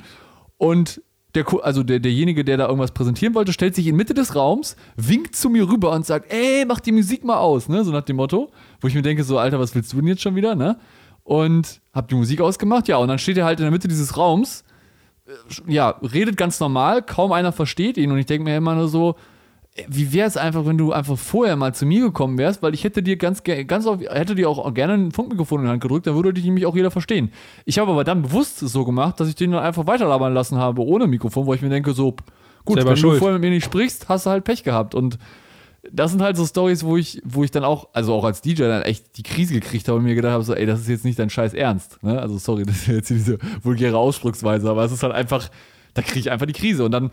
[0.57, 1.01] Und
[1.35, 4.75] der, also der, derjenige, der da irgendwas präsentieren wollte, stellt sich in Mitte des Raums,
[4.95, 7.83] winkt zu mir rüber und sagt, ey, mach die Musik mal aus, ne?
[7.83, 8.49] So nach dem Motto.
[8.81, 10.79] Wo ich mir denke, so, Alter, was willst du denn jetzt schon wieder, ne?
[11.27, 14.15] Und hab die Musik ausgemacht, ja, und dann steht er halt in der Mitte dieses
[14.15, 14.63] Raums,
[15.67, 18.11] ja, redet ganz normal, kaum einer versteht ihn.
[18.13, 19.17] Und ich denke mir immer nur so,
[19.75, 22.73] äh, wie wäre es einfach, wenn du einfach vorher mal zu mir gekommen wärst, weil
[22.73, 25.81] ich hätte dir ganz, ganz auf, hätte dir auch gerne ein Funkmikrofon in die Hand
[25.81, 27.33] gedrückt, dann würde dich nämlich auch jeder verstehen.
[27.65, 30.81] Ich habe aber dann bewusst so gemacht, dass ich den dann einfach weiterlabern lassen habe
[30.81, 32.15] ohne Mikrofon, wo ich mir denke, so,
[32.63, 33.15] gut, Selber wenn schuld.
[33.15, 34.95] du vorher mit mir nicht sprichst, hast du halt Pech gehabt.
[34.95, 35.19] Und
[35.91, 38.63] das sind halt so Stories, wo ich, wo ich dann auch, also auch als DJ
[38.63, 41.05] dann echt die Krise gekriegt habe und mir gedacht habe, so, ey, das ist jetzt
[41.05, 42.01] nicht dein Scheiß Ernst.
[42.03, 42.19] Ne?
[42.19, 45.49] Also sorry, das ist jetzt diese vulgäre Ausdrucksweise, aber es ist halt einfach,
[45.93, 46.83] da kriege ich einfach die Krise.
[46.85, 47.11] Und dann,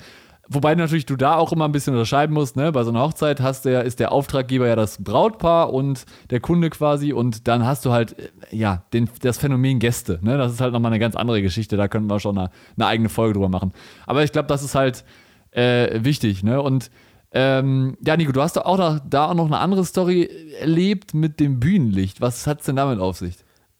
[0.48, 2.72] wobei natürlich du da auch immer ein bisschen unterscheiden musst, ne?
[2.72, 6.70] Bei so einer Hochzeit hast ja, ist der Auftraggeber ja das Brautpaar und der Kunde
[6.70, 10.36] quasi und dann hast du halt, äh, ja, den, das Phänomen Gäste, ne?
[10.36, 13.08] Das ist halt nochmal eine ganz andere Geschichte, da können wir schon eine, eine eigene
[13.08, 13.72] Folge drüber machen.
[14.06, 15.04] Aber ich glaube, das ist halt
[15.52, 16.60] äh, wichtig, ne?
[16.60, 16.90] Und
[17.34, 21.40] ähm, ja, Nico, du hast auch noch, da auch noch eine andere Story erlebt mit
[21.40, 22.20] dem Bühnenlicht.
[22.20, 23.36] Was hat es denn damit auf sich?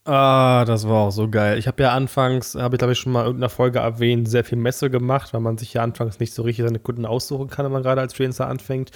[0.06, 1.56] Ah, das war auch so geil.
[1.56, 4.44] Ich habe ja anfangs, habe ich glaube ich schon mal in irgendeiner Folge erwähnt, sehr
[4.44, 7.64] viel Messe gemacht, weil man sich ja anfangs nicht so richtig seine Kunden aussuchen kann,
[7.64, 8.90] wenn man gerade als Freelancer anfängt.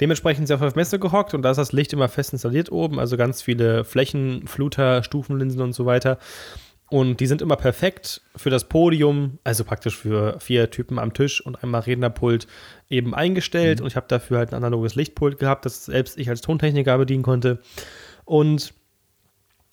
[0.00, 3.16] Dementsprechend sehr auf Messe gehockt und da ist das Licht immer fest installiert oben, also
[3.16, 6.18] ganz viele Flächen, Fluter, Stufenlinsen und so weiter.
[6.88, 11.40] Und die sind immer perfekt für das Podium, also praktisch für vier Typen am Tisch
[11.44, 12.46] und einmal Rednerpult
[12.88, 13.80] eben eingestellt.
[13.80, 13.84] Mhm.
[13.84, 17.24] Und ich habe dafür halt ein analoges Lichtpult gehabt, das selbst ich als Tontechniker bedienen
[17.24, 17.58] konnte.
[18.24, 18.72] Und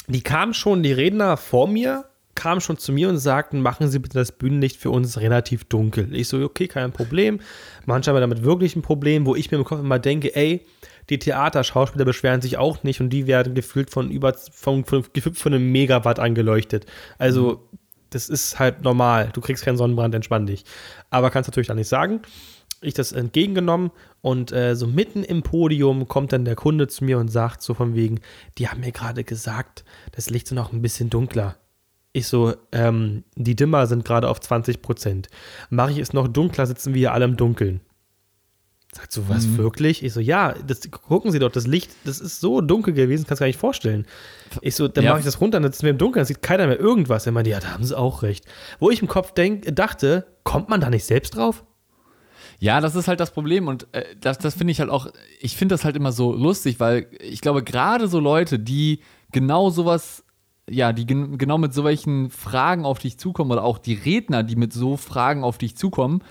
[0.07, 3.99] die kamen schon, die Redner vor mir, kamen schon zu mir und sagten, machen Sie
[3.99, 6.15] bitte das Bühnenlicht für uns relativ dunkel.
[6.15, 7.39] Ich so, okay, kein Problem.
[7.85, 10.65] Manchmal damit wirklich ein Problem, wo ich mir im Kopf immer denke, ey,
[11.09, 15.53] die Theaterschauspieler beschweren sich auch nicht und die werden gefühlt von über von, von, von
[15.53, 16.85] einem Megawatt angeleuchtet.
[17.17, 17.77] Also, mhm.
[18.09, 19.29] das ist halt normal.
[19.33, 20.63] Du kriegst keinen Sonnenbrand, entspann dich.
[21.09, 22.21] Aber kannst natürlich dann nicht sagen.
[22.81, 27.17] Ich das entgegengenommen und äh, so mitten im Podium kommt dann der Kunde zu mir
[27.17, 28.19] und sagt so von wegen,
[28.57, 31.55] die haben mir gerade gesagt, das Licht ist noch ein bisschen dunkler.
[32.11, 35.29] Ich so, ähm, die Dimmer sind gerade auf 20 Prozent.
[35.69, 37.81] Mache ich es noch dunkler, sitzen wir hier alle im Dunkeln.
[38.93, 39.57] Sagt so, was mhm.
[39.57, 40.03] wirklich?
[40.03, 43.41] Ich so, ja, das, gucken Sie doch, das Licht, das ist so dunkel gewesen, kannst
[43.41, 44.05] du gar nicht vorstellen.
[44.61, 45.09] Ich so, dann ja.
[45.11, 47.25] mache ich das runter, dann sitzen wir im Dunkeln, dann sieht keiner mehr irgendwas.
[47.25, 48.45] Er meinte, ja, da haben sie auch recht.
[48.79, 51.63] Wo ich im Kopf denk, dachte, kommt man da nicht selbst drauf?
[52.59, 55.07] Ja, das ist halt das Problem und äh, das, das finde ich halt auch,
[55.41, 59.01] ich finde das halt immer so lustig, weil ich glaube, gerade so Leute, die
[59.31, 60.23] genau sowas,
[60.69, 64.55] ja, die gen genau mit solchen Fragen auf dich zukommen oder auch die Redner, die
[64.55, 66.23] mit so Fragen auf dich zukommen,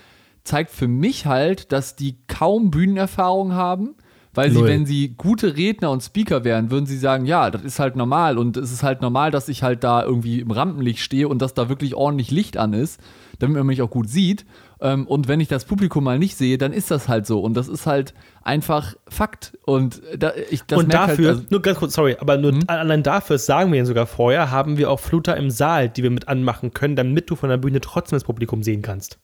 [0.45, 3.95] zeigt für mich halt, dass die kaum Bühnenerfahrung haben.
[4.35, 4.69] Weil sie, Null.
[4.69, 8.39] wenn sie gute Redner und Speaker wären, würden sie sagen, ja, das ist halt normal
[8.39, 11.53] und es ist halt normal, dass ich halt da irgendwie im Rampenlicht stehe und dass
[11.53, 12.99] da wirklich ordentlich Licht an ist,
[13.41, 14.47] damit man mich auch gut sieht.
[14.81, 17.53] Ähm, und wenn ich das Publikum mal nicht sehe, dann ist das halt so und
[17.55, 19.59] das ist halt einfach Fakt.
[19.67, 22.53] Und da, ich, das und halt dafür, halt, also, nur ganz kurz, sorry, aber nur
[22.53, 22.63] hm?
[22.69, 26.11] allein dafür, sagen wir ihnen sogar vorher, haben wir auch Fluter im Saal, die wir
[26.11, 29.19] mit anmachen können, damit du von der Bühne trotzdem das Publikum sehen kannst.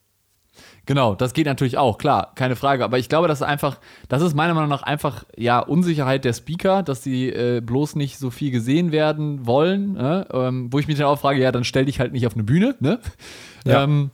[0.85, 2.83] Genau, das geht natürlich auch, klar, keine Frage.
[2.83, 6.33] Aber ich glaube, das ist einfach, das ist meiner Meinung nach einfach, ja, Unsicherheit der
[6.33, 9.93] Speaker, dass sie äh, bloß nicht so viel gesehen werden wollen.
[9.93, 10.27] Ne?
[10.31, 12.43] Ähm, wo ich mich dann auch frage, ja, dann stell dich halt nicht auf eine
[12.43, 12.99] Bühne, ne?
[13.65, 13.83] Ja.
[13.83, 14.11] Ähm,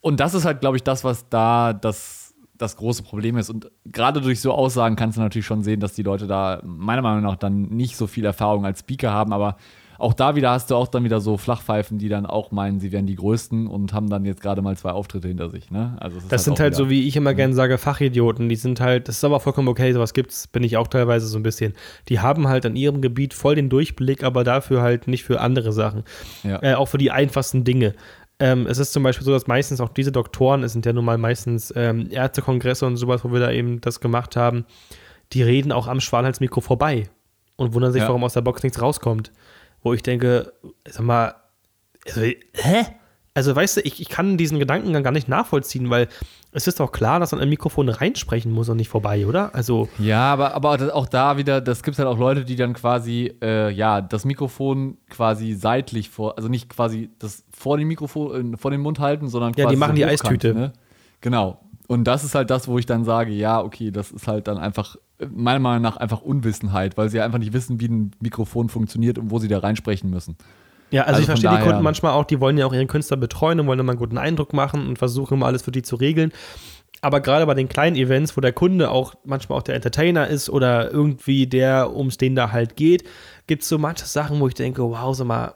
[0.00, 3.50] und das ist halt, glaube ich, das, was da das, das große Problem ist.
[3.50, 7.02] Und gerade durch so Aussagen kannst du natürlich schon sehen, dass die Leute da meiner
[7.02, 9.56] Meinung nach dann nicht so viel Erfahrung als Speaker haben, aber
[9.98, 12.92] auch da wieder hast du auch dann wieder so Flachpfeifen, die dann auch meinen, sie
[12.92, 15.70] wären die Größten und haben dann jetzt gerade mal zwei Auftritte hinter sich.
[15.70, 15.96] Ne?
[16.00, 18.48] Also das halt sind halt so, wie ich immer gerne sage, Fachidioten.
[18.48, 21.38] Die sind halt, das ist aber vollkommen okay, sowas gibt's, bin ich auch teilweise so
[21.38, 21.74] ein bisschen.
[22.08, 25.72] Die haben halt an ihrem Gebiet voll den Durchblick, aber dafür halt nicht für andere
[25.72, 26.04] Sachen.
[26.42, 26.62] Ja.
[26.62, 27.94] Äh, auch für die einfachsten Dinge.
[28.38, 31.06] Ähm, es ist zum Beispiel so, dass meistens auch diese Doktoren, es sind ja nun
[31.06, 34.66] mal meistens ähm, Ärztekongresse und sowas, wo wir da eben das gemacht haben,
[35.32, 37.08] die reden auch am Schwanhalsmikro vorbei
[37.56, 38.08] und wundern sich, ja.
[38.08, 39.32] warum aus der Box nichts rauskommt
[39.86, 40.52] wo ich denke,
[40.88, 41.36] sag mal,
[42.06, 42.86] also, hä?
[43.34, 46.08] Also, weißt du, ich, ich kann diesen Gedankengang gar nicht nachvollziehen, weil
[46.52, 49.54] es ist doch klar, dass man ein Mikrofon reinsprechen muss und nicht vorbei, oder?
[49.54, 49.88] Also.
[49.98, 53.70] Ja, aber, aber auch da wieder, das gibt halt auch Leute, die dann quasi, äh,
[53.70, 58.72] ja, das Mikrofon quasi seitlich vor, also nicht quasi das vor dem Mikrofon, äh, vor
[58.72, 59.62] dem Mund halten, sondern quasi.
[59.62, 60.52] Ja, die machen die Eistüte.
[60.52, 60.72] Ne?
[61.20, 61.60] Genau.
[61.86, 64.58] Und das ist halt das, wo ich dann sage, ja, okay, das ist halt dann
[64.58, 64.96] einfach
[65.30, 69.30] meiner Meinung nach einfach Unwissenheit, weil sie einfach nicht wissen, wie ein Mikrofon funktioniert und
[69.30, 70.36] wo sie da reinsprechen müssen.
[70.90, 73.16] Ja, also, also ich verstehe die Kunden manchmal auch, die wollen ja auch ihren Künstler
[73.16, 75.96] betreuen und wollen immer einen guten Eindruck machen und versuchen immer alles für die zu
[75.96, 76.32] regeln.
[77.02, 80.48] Aber gerade bei den kleinen Events, wo der Kunde auch manchmal auch der Entertainer ist
[80.48, 83.04] oder irgendwie der, um es den da halt geht,
[83.46, 85.54] gibt es so manche Sachen, wo ich denke, wow, sag mal,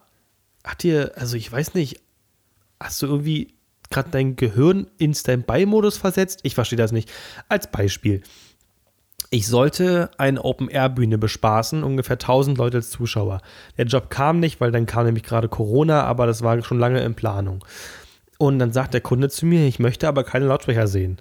[0.64, 2.00] hat dir, also ich weiß nicht,
[2.78, 3.54] hast du irgendwie
[3.90, 6.40] gerade dein Gehirn in Standby-Modus versetzt?
[6.44, 7.10] Ich verstehe das nicht.
[7.48, 8.22] Als Beispiel.
[9.32, 13.42] Ich sollte eine Open-Air-Bühne bespaßen, ungefähr 1000 Leute als Zuschauer.
[13.76, 17.00] Der Job kam nicht, weil dann kam nämlich gerade Corona, aber das war schon lange
[17.02, 17.64] in Planung.
[18.38, 21.20] Und dann sagt der Kunde zu mir, ich möchte aber keine Lautsprecher sehen.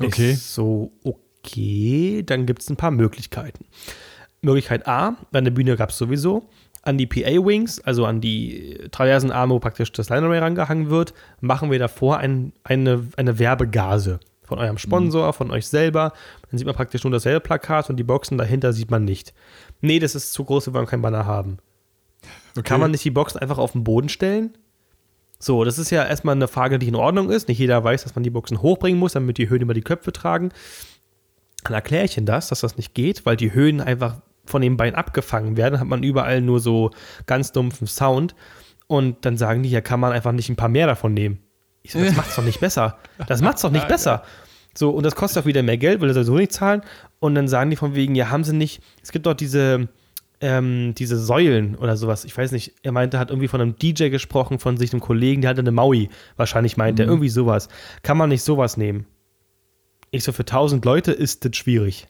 [0.00, 0.32] Okay.
[0.32, 3.64] Ich so, okay, dann gibt es ein paar Möglichkeiten.
[4.42, 6.48] Möglichkeit A, eine Bühne gab es sowieso,
[6.84, 11.14] an die PA-Wings, also an die traversen Arme, wo praktisch das Line Array rangehangen wird,
[11.40, 16.12] machen wir davor ein, eine, eine Werbegase von eurem Sponsor, von euch selber.
[16.50, 19.32] Dann sieht man praktisch nur dasselbe Plakat und die Boxen dahinter sieht man nicht.
[19.80, 21.58] Nee, das ist zu groß, wir wollen kein Banner haben.
[22.52, 22.62] Okay.
[22.62, 24.56] Kann man nicht die Boxen einfach auf den Boden stellen?
[25.38, 27.48] So, das ist ja erstmal eine Frage, die in Ordnung ist.
[27.48, 30.12] Nicht jeder weiß, dass man die Boxen hochbringen muss, damit die Höhen über die Köpfe
[30.12, 30.50] tragen.
[31.64, 34.76] Dann erkläre ich ihnen das, dass das nicht geht, weil die Höhen einfach von den
[34.76, 35.80] Beinen abgefangen werden.
[35.80, 36.90] Hat man überall nur so
[37.26, 38.34] ganz dumpfen Sound.
[38.86, 41.38] Und dann sagen die, ja, kann man einfach nicht ein paar mehr davon nehmen.
[41.82, 42.98] Ich so, das macht's doch nicht besser.
[43.26, 44.22] Das macht's doch nicht besser.
[44.76, 46.82] So, und das kostet auch wieder mehr Geld, weil sie sowieso nicht zahlen.
[47.20, 49.88] Und dann sagen die von wegen, ja, haben sie nicht, es gibt doch diese,
[50.40, 52.24] ähm, diese Säulen oder sowas.
[52.24, 55.42] Ich weiß nicht, er meinte, hat irgendwie von einem DJ gesprochen, von sich einem Kollegen,
[55.42, 57.04] der hatte eine Maui, wahrscheinlich meint mhm.
[57.04, 57.68] er, irgendwie sowas.
[58.02, 59.06] Kann man nicht sowas nehmen?
[60.10, 62.08] Ich so, für 1000 Leute ist das schwierig.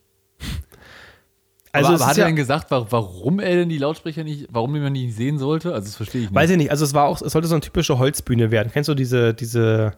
[1.74, 4.46] Also aber, aber hat er ja, denn gesagt, wa- warum er denn die Lautsprecher nicht,
[4.50, 5.74] warum man die nicht sehen sollte?
[5.74, 6.34] Also das verstehe ich nicht.
[6.34, 8.70] weiß ich nicht, also es war auch, es sollte so eine typische Holzbühne werden.
[8.72, 9.92] Kennst du diese, diese,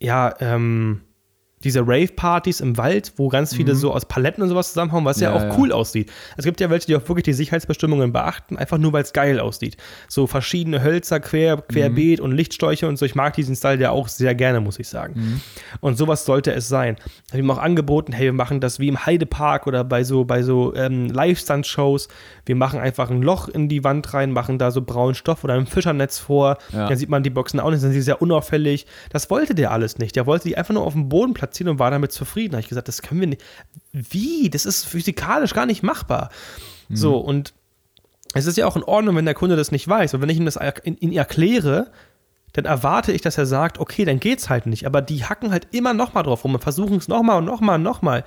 [0.00, 1.00] ja, ähm,
[1.64, 5.30] diese Rave-Partys im Wald, wo ganz viele so aus Paletten und sowas zusammenhauen, was ja,
[5.30, 5.36] Mhm.
[5.36, 5.58] Ja, auch ja.
[5.58, 6.10] cool aussieht.
[6.36, 9.40] Es gibt ja welche, die auch wirklich die Sicherheitsbestimmungen beachten, einfach nur, weil es geil
[9.40, 9.76] aussieht.
[10.08, 11.62] So verschiedene Hölzer quer, Mhm.
[11.68, 13.04] querbeet und Lichtschläuche und so.
[13.04, 15.14] Ich mag diesen Style ja auch sehr gerne, muss ich sagen.
[15.16, 15.40] Mhm.
[15.80, 16.96] Und sowas sollte es sein.
[17.32, 20.42] Wir haben auch angeboten, hey, wir machen das wie im Heidepark oder bei so, bei
[20.42, 22.08] so ähm, Live-Stunt-Shows.
[22.46, 25.54] Wir machen einfach ein Loch in die Wand rein, machen da so braunen Stoff oder
[25.54, 26.58] ein Fischernetz vor.
[26.72, 26.88] Ja.
[26.88, 28.86] Dann sieht man die Boxen auch nicht, dann sind sie sehr unauffällig.
[29.10, 30.14] Das wollte der alles nicht.
[30.16, 32.52] Der wollte die einfach nur auf dem Boden platzieren und war damit zufrieden.
[32.52, 33.42] Da habe ich gesagt, das können wir nicht.
[33.92, 34.50] Wie?
[34.50, 36.30] Das ist physikalisch gar nicht machbar.
[36.90, 37.54] So, und
[38.34, 40.14] es ist ja auch in Ordnung, wenn der Kunde das nicht weiß.
[40.14, 41.90] Und wenn ich ihm das in, in erkläre,
[42.52, 44.86] dann erwarte ich, dass er sagt, okay, dann geht's halt nicht.
[44.86, 47.82] Aber die hacken halt immer nochmal drauf rum und versuchen es nochmal und nochmal und
[47.82, 48.24] nochmal.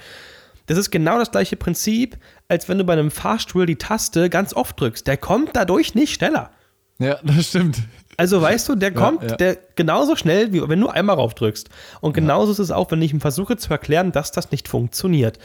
[0.67, 4.53] Das ist genau das gleiche Prinzip, als wenn du bei einem Fahrstuhl die Taste ganz
[4.53, 5.07] oft drückst.
[5.07, 6.51] Der kommt dadurch nicht schneller.
[6.99, 7.79] Ja, das stimmt.
[8.21, 9.35] Also weißt du, der kommt ja.
[9.35, 11.69] Der genauso schnell, wie wenn du einmal rauf drückst.
[12.01, 15.39] Und genauso ist es auch, wenn ich ihm versuche zu erklären, dass das nicht funktioniert.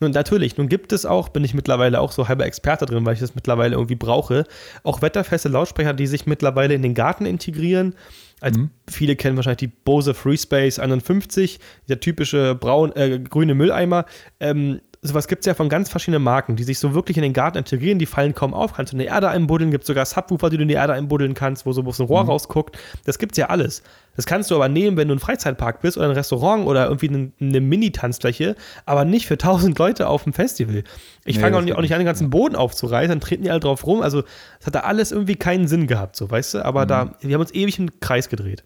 [0.00, 3.14] Nun natürlich, nun gibt es auch, bin ich mittlerweile auch so halber Experte drin, weil
[3.14, 4.44] ich das mittlerweile irgendwie brauche,
[4.82, 7.94] auch wetterfeste Lautsprecher, die sich mittlerweile in den Garten integrieren.
[8.40, 8.58] Als
[8.90, 14.04] viele kennen wahrscheinlich die Bose FreeSpace 51, der typische braun, äh, grüne Mülleimer.
[14.40, 17.32] Ähm, sowas gibt es ja von ganz verschiedenen Marken, die sich so wirklich in den
[17.32, 18.74] Garten integrieren, die fallen kaum auf.
[18.74, 21.34] Kannst du in die Erde einbuddeln, gibt sogar Subwoofer, die du in die Erde einbuddeln
[21.34, 22.76] kannst, wo so wo so ein Rohr rausguckt.
[23.04, 23.82] Das gibt's ja alles.
[24.16, 27.08] Das kannst du aber nehmen, wenn du ein Freizeitpark bist oder ein Restaurant oder irgendwie
[27.08, 30.84] eine, eine Mini-Tanzfläche, aber nicht für 1000 Leute auf dem Festival.
[31.24, 33.50] Ich Nee, fange auch nicht, auch nicht an, den ganzen Boden aufzureißen, dann treten die
[33.50, 34.00] alle drauf rum.
[34.00, 34.22] Also,
[34.58, 36.64] das hat da alles irgendwie keinen Sinn gehabt, so, weißt du?
[36.64, 38.64] Aber da, wir haben uns ewig im Kreis gedreht.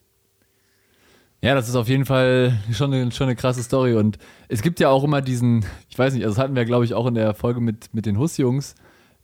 [1.43, 3.95] Ja, das ist auf jeden Fall schon eine, schon eine krasse Story.
[3.95, 6.85] Und es gibt ja auch immer diesen, ich weiß nicht, also das hatten wir, glaube
[6.85, 8.75] ich, auch in der Folge mit, mit den Huss-Jungs,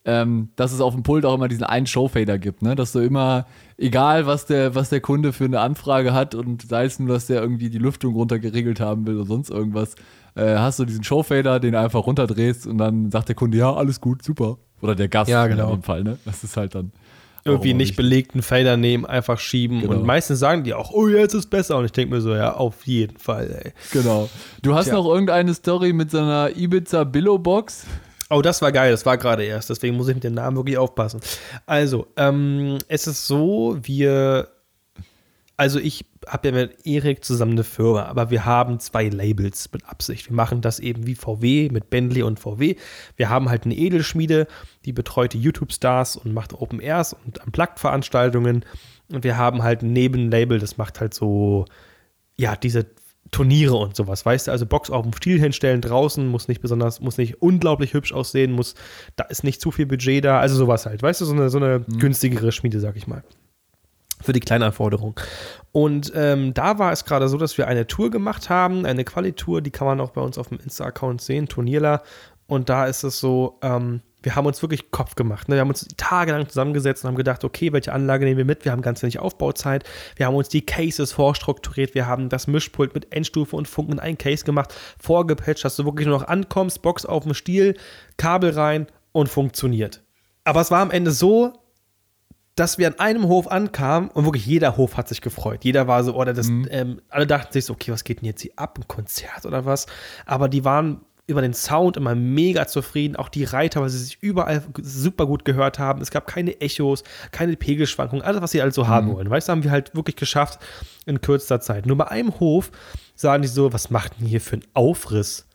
[0.07, 2.75] ähm, dass es auf dem Pult auch immer diesen einen Showfader gibt, ne?
[2.75, 3.45] Dass du immer,
[3.77, 7.27] egal was der, was der Kunde für eine Anfrage hat und sei es nur, dass
[7.27, 9.97] der irgendwie die Lüftung runter geregelt haben will oder sonst irgendwas,
[10.37, 13.75] äh, hast du diesen Showfader, den du einfach runterdrehst und dann sagt der Kunde, ja,
[13.75, 14.59] alles gut, super.
[14.81, 15.71] Oder der Gast Ja, genau.
[15.71, 16.19] in dem Fall, ne?
[16.25, 16.93] Das ist halt dann.
[17.47, 17.97] Irgendwie nicht wichtig.
[17.97, 19.81] belegten Fader nehmen, einfach schieben.
[19.81, 19.95] Genau.
[19.95, 21.77] Und meistens sagen die auch, oh, jetzt ist besser.
[21.79, 23.73] Und ich denke mir so, ja, auf jeden Fall, ey.
[23.93, 24.29] Genau.
[24.63, 24.95] Du hast Tja.
[24.95, 27.87] noch irgendeine Story mit so einer Ibiza Billo Box?
[28.29, 30.77] Oh, das war geil, das war gerade erst, deswegen muss ich mit dem Namen wirklich
[30.79, 31.21] aufpassen.
[31.65, 34.49] Also, ähm, es ist so, wir,
[35.57, 39.89] also ich habe ja mit Erik zusammen eine Firma, aber wir haben zwei Labels mit
[39.89, 40.29] Absicht.
[40.29, 42.77] Wir machen das eben wie VW mit Bentley und VW.
[43.17, 44.47] Wir haben halt eine Edelschmiede,
[44.85, 48.65] die betreut die YouTube-Stars und macht Open Airs und Unplugged-Veranstaltungen.
[49.13, 51.65] Und wir haben halt ein Nebenlabel, das macht halt so,
[52.37, 52.87] ja, diese
[53.33, 57.01] Turniere und sowas, weißt du, also Box auf dem Stiel hinstellen draußen, muss nicht besonders,
[57.01, 58.75] muss nicht unglaublich hübsch aussehen, muss,
[59.17, 61.59] da ist nicht zu viel Budget da, also sowas halt, weißt du, so eine, so
[61.59, 63.25] eine günstigere Schmiede, sag ich mal.
[64.23, 65.21] Für die kleine Anforderung.
[65.77, 69.61] Und ähm, da war es gerade so, dass wir eine Tour gemacht haben, eine Quali-Tour,
[69.61, 72.03] die kann man auch bei uns auf dem Insta-Account sehen, Turnierler.
[72.47, 75.51] Und da ist es so, ähm, wir haben uns wirklich Kopf gemacht.
[75.51, 75.57] Ne?
[75.57, 78.65] Wir haben uns tagelang zusammengesetzt und haben gedacht, okay, welche Anlage nehmen wir mit?
[78.65, 79.85] Wir haben ganz wenig Aufbauzeit.
[80.17, 81.95] Wir haben uns die Cases vorstrukturiert.
[81.95, 85.85] Wir haben das Mischpult mit Endstufe und Funken in ein Case gemacht, vorgepatcht, dass du
[85.85, 87.77] wirklich nur noch ankommst, Box auf dem Stiel,
[88.17, 90.03] Kabel rein und funktioniert.
[90.45, 91.53] Aber es war am Ende so,
[92.57, 95.63] dass wir an einem Hof ankamen und wirklich jeder Hof hat sich gefreut.
[95.63, 98.41] Jeder war so, oder das, ähm, alle dachten sich so, okay, was geht denn jetzt
[98.41, 98.79] hier ab?
[98.79, 99.87] Ein Konzert oder was?
[100.25, 103.17] Aber die waren über den Sound immer mega zufrieden.
[103.17, 106.01] Auch die Reiter, weil sie sich überall super gut gehört haben.
[106.01, 109.29] Es gab keine Echos, keine Pegelschwankungen, alles, was sie halt so haben wollen.
[109.29, 110.61] Weißt du, haben wir halt wirklich geschafft
[111.05, 111.85] in kürzester Zeit.
[111.85, 112.71] Nur bei einem Hof
[113.17, 115.46] sahen die so, was macht denn hier für ein Aufriss?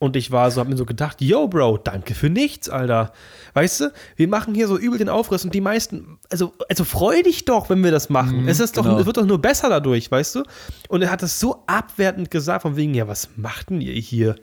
[0.00, 3.12] Und ich war so, hab mir so gedacht, yo, Bro, danke für nichts, Alter.
[3.54, 7.20] Weißt du, wir machen hier so übel den Aufriss und die meisten, also, also freu
[7.22, 8.46] dich doch, wenn wir das machen.
[8.48, 8.98] es ist doch, genau.
[8.98, 10.42] es wird doch nur besser dadurch, weißt du?
[10.88, 14.36] Und er hat das so abwertend gesagt, von wegen, ja, was macht denn ihr hier?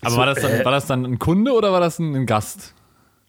[0.00, 2.14] Aber so, war, das dann, äh, war das dann ein Kunde oder war das ein,
[2.14, 2.74] ein Gast?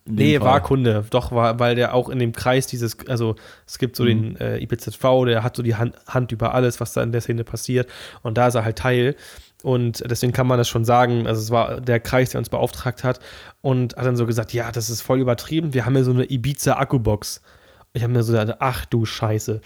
[0.07, 0.47] Nee, Fall.
[0.47, 1.03] war Kunde.
[1.09, 4.07] Doch, war, weil der auch in dem Kreis dieses, also es gibt so Mhm.
[4.07, 7.21] den äh, IPZV, der hat so die Hand, Hand über alles, was da in der
[7.21, 7.89] Szene passiert.
[8.21, 9.15] Und da ist er halt Teil.
[9.63, 11.25] Und deswegen kann man das schon sagen.
[11.27, 13.19] Also es war der Kreis, der uns beauftragt hat.
[13.61, 15.73] Und hat dann so gesagt, ja, das ist voll übertrieben.
[15.73, 17.41] Wir haben ja so eine Ibiza-Akkubox.
[17.93, 19.61] Ich habe mir so gedacht, ach du Scheiße.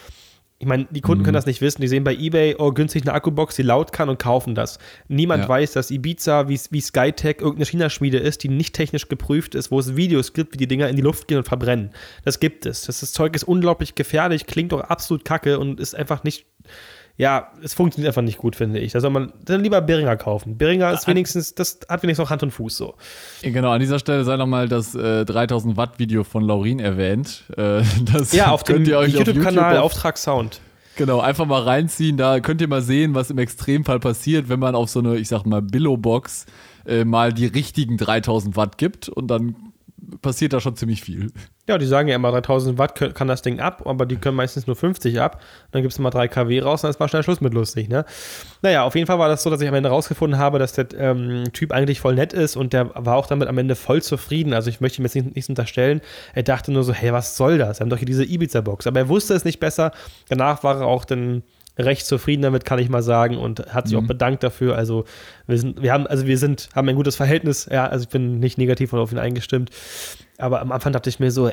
[0.62, 1.82] Ich meine, die Kunden können das nicht wissen.
[1.82, 4.78] Die sehen bei eBay, oh, günstig eine Akkubox, die laut kann und kaufen das.
[5.08, 5.50] Niemand Ja.
[5.50, 9.80] weiß, dass Ibiza wie, wie Skytech irgendeine China-Schmiede ist, die nicht technisch geprüft ist, wo
[9.80, 11.92] es Videos gibt, wie die Dinger in die Luft gehen und verbrennen.
[12.26, 12.82] Das gibt es.
[12.82, 16.46] Das, das Zeug ist unglaublich gefährlich, klingt doch absolut kacke und ist einfach nicht,
[17.20, 18.94] ja, es funktioniert einfach nicht gut, finde ich.
[18.94, 20.58] Da soll man dann lieber Beringer kaufen.
[20.58, 22.96] Beringer ist wenigstens, das hat wenigstens noch Hand und Fuß so.
[23.42, 27.44] Genau, an dieser Stelle sei nochmal das äh, 3000 Watt Video von Laurin erwähnt.
[27.58, 27.82] Äh,
[28.14, 30.62] das ja, auf dem YouTube-Kanal YouTube Auftrag Sound.
[30.96, 32.16] Genau, einfach mal reinziehen.
[32.16, 35.28] Da könnt ihr mal sehen, was im Extremfall passiert, wenn man auf so eine, ich
[35.28, 36.46] sag mal, Billo-Box
[36.86, 39.69] äh, mal die richtigen 3000 Watt gibt und dann
[40.22, 41.32] passiert da schon ziemlich viel.
[41.68, 44.68] Ja, die sagen ja immer 3000 Watt kann das Ding ab, aber die können meistens
[44.68, 45.42] nur 50 ab.
[45.72, 48.06] Dann gibt es mal 3 kW raus, dann ist mal schnell Schluss mit lustig, ne?
[48.62, 50.88] Naja, auf jeden Fall war das so, dass ich am Ende rausgefunden habe, dass der
[50.98, 54.54] ähm, Typ eigentlich voll nett ist und der war auch damit am Ende voll zufrieden.
[54.54, 56.02] Also ich möchte ihm jetzt nicht, nichts unterstellen.
[56.34, 57.80] Er dachte nur so, hey, was soll das?
[57.80, 58.88] Wir haben doch hier diese Ibiza-Box.
[58.88, 59.92] Aber er wusste es nicht besser.
[60.28, 61.44] Danach war er auch dann
[61.80, 64.04] recht zufrieden damit, kann ich mal sagen, und hat sich mhm.
[64.04, 64.76] auch bedankt dafür.
[64.76, 65.06] Also
[65.48, 68.40] wir sind, wir haben, also wir sind, haben ein gutes Verhältnis, ja, also ich bin
[68.40, 69.70] nicht negativ auf ihn eingestimmt.
[70.38, 71.50] Aber am Anfang dachte ich mir so,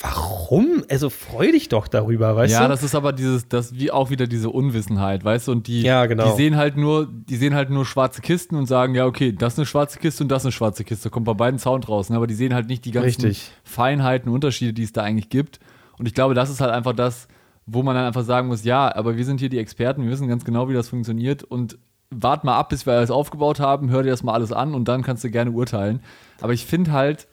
[0.00, 0.84] warum?
[0.90, 2.64] Also freu dich doch darüber, weißt ja, du?
[2.64, 5.52] Ja, das ist aber dieses, das wie auch wieder diese Unwissenheit, weißt du?
[5.52, 6.30] Und die, ja, genau.
[6.30, 9.54] die sehen halt nur, die sehen halt nur schwarze Kisten und sagen, ja, okay, das
[9.54, 11.10] ist eine schwarze Kiste und das ist eine schwarze Kiste.
[11.10, 12.16] Kommt bei beiden Sound raus, ne?
[12.16, 13.50] aber die sehen halt nicht die ganzen Richtig.
[13.64, 15.60] Feinheiten, Unterschiede, die es da eigentlich gibt.
[15.98, 17.28] Und ich glaube, das ist halt einfach das,
[17.66, 20.28] wo man dann einfach sagen muss, ja, aber wir sind hier die Experten, wir wissen
[20.28, 21.78] ganz genau, wie das funktioniert und
[22.10, 24.86] wart mal ab, bis wir alles aufgebaut haben, hör dir das mal alles an und
[24.86, 26.00] dann kannst du gerne urteilen.
[26.40, 27.26] Aber ich finde halt,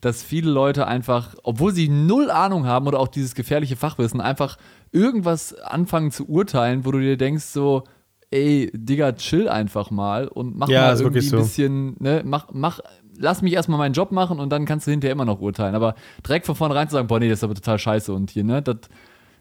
[0.00, 4.56] dass viele Leute einfach, obwohl sie null Ahnung haben oder auch dieses gefährliche Fachwissen, einfach
[4.92, 7.84] irgendwas anfangen zu urteilen, wo du dir denkst so,
[8.30, 11.36] ey, Digga, chill einfach mal und mach ja, mal irgendwie so.
[11.36, 12.80] ein bisschen, ne, mach, mach,
[13.18, 15.74] lass mich erstmal meinen Job machen und dann kannst du hinterher immer noch urteilen.
[15.74, 15.94] Aber
[16.26, 18.62] direkt von vornherein zu sagen, boah, nee, das ist aber total scheiße und hier, ne,
[18.62, 18.76] das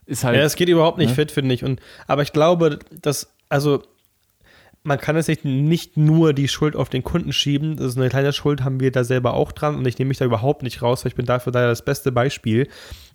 [0.10, 0.36] ist halt.
[0.36, 1.16] Ja, es geht überhaupt nicht ne?
[1.16, 1.64] fit, finde ich.
[1.64, 3.84] Und, aber ich glaube, dass, also,
[4.84, 7.76] man kann es nicht, nicht nur die Schuld auf den Kunden schieben.
[7.76, 9.76] Das ist eine kleine Schuld, haben wir da selber auch dran.
[9.76, 12.12] Und ich nehme mich da überhaupt nicht raus, weil ich bin dafür da das beste
[12.12, 12.68] Beispiel.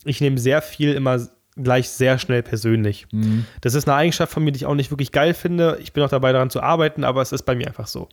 [0.05, 1.19] Ich nehme sehr viel immer
[1.57, 3.07] gleich sehr schnell persönlich.
[3.13, 3.47] Mhm.
[3.61, 5.79] Das ist eine Eigenschaft von mir, die ich auch nicht wirklich geil finde.
[5.81, 8.09] Ich bin auch dabei, daran zu arbeiten, aber es ist bei mir einfach so.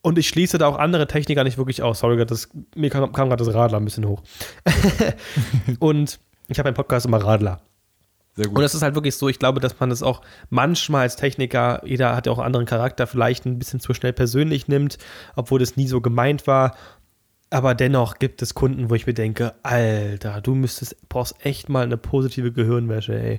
[0.00, 2.00] Und ich schließe da auch andere Techniker nicht wirklich aus.
[2.00, 4.22] Sorry, das, mir kam, kam gerade das Radler ein bisschen hoch.
[5.80, 7.60] und ich habe einen Podcast über Radler.
[8.34, 8.58] Sehr gut.
[8.58, 11.82] Und es ist halt wirklich so, ich glaube, dass man das auch manchmal als Techniker,
[11.84, 14.98] jeder hat ja auch einen anderen Charakter, vielleicht ein bisschen zu schnell persönlich nimmt,
[15.34, 16.76] obwohl das nie so gemeint war.
[17.50, 21.82] Aber dennoch gibt es Kunden, wo ich mir denke, Alter, du müsstest, brauchst echt mal
[21.82, 23.38] eine positive Gehirnwäsche, ey.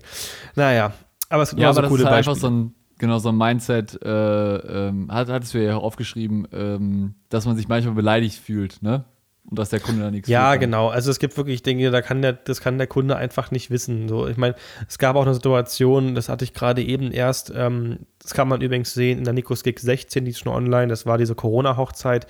[0.56, 0.93] Naja,
[1.30, 3.30] aber es gibt ja, aber so das coole ist halt einfach so ein, genau, so
[3.30, 4.56] ein Mindset, äh,
[4.88, 9.06] ähm, hat, hattest du ja auch aufgeschrieben, ähm, dass man sich manchmal beleidigt fühlt, ne?
[9.50, 10.90] Und dass der Kunde da nichts Ja, genau.
[10.90, 14.08] Also es gibt wirklich Dinge, da kann der, das kann der Kunde einfach nicht wissen.
[14.08, 14.56] So, ich meine,
[14.88, 18.62] es gab auch eine Situation, das hatte ich gerade eben erst, ähm, das kann man
[18.62, 22.28] übrigens sehen in der Nikos Gig 16, die ist schon online, das war diese Corona-Hochzeit.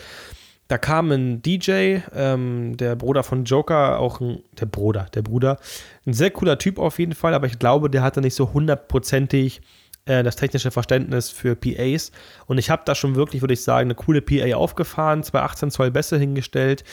[0.70, 5.58] Da kam ein DJ, ähm, der Bruder von Joker, auch ein, der Bruder, der Bruder,
[6.06, 9.62] ein sehr cooler Typ auf jeden Fall, aber ich glaube, der hatte nicht so hundertprozentig
[10.06, 12.12] äh, das technische Verständnis für PAs.
[12.46, 15.72] Und ich habe da schon wirklich, würde ich sagen, eine coole PA aufgefahren, zwei 18
[15.72, 16.84] Zoll Bässe hingestellt.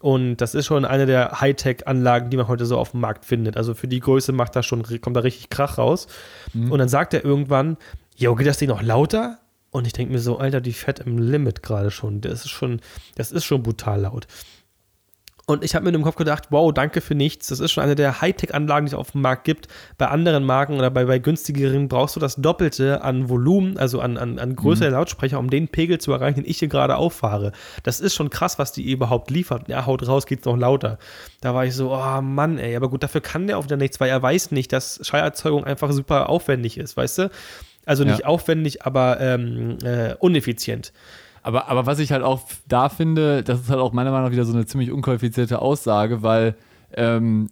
[0.00, 3.56] Und das ist schon eine der Hightech-Anlagen, die man heute so auf dem Markt findet.
[3.56, 6.08] Also für die Größe macht das schon, kommt da richtig Krach raus.
[6.52, 6.70] Mhm.
[6.70, 7.78] Und dann sagt er irgendwann,
[8.14, 9.38] jo, geht das Ding noch lauter?
[9.70, 12.20] Und ich denke mir so, Alter, die fährt im Limit gerade schon.
[12.20, 12.80] Das ist schon,
[13.16, 14.26] das ist schon brutal laut.
[15.46, 17.48] Und ich habe mir im Kopf gedacht, wow, danke für nichts.
[17.48, 19.68] Das ist schon eine der Hightech-Anlagen, die es auf dem Markt gibt.
[19.98, 24.16] Bei anderen Marken oder bei, bei günstigeren brauchst du das Doppelte an Volumen, also an,
[24.16, 24.84] an, an Größe mhm.
[24.84, 27.52] der Lautsprecher, um den Pegel zu erreichen, den ich hier gerade auffahre.
[27.82, 29.68] Das ist schon krass, was die überhaupt liefert.
[29.68, 30.98] Ja, haut raus, geht's noch lauter.
[31.42, 34.00] Da war ich so, oh Mann, ey, aber gut, dafür kann der auch wieder nichts,
[34.00, 37.30] weil er weiß nicht, dass Schallerzeugung einfach super aufwendig ist, weißt du?
[37.84, 38.26] Also nicht ja.
[38.26, 40.94] aufwendig, aber ähm, äh, uneffizient.
[41.44, 44.32] Aber, aber was ich halt auch da finde, das ist halt auch meiner Meinung nach
[44.32, 46.56] wieder so eine ziemlich unqualifizierte Aussage, weil
[46.94, 47.50] ähm,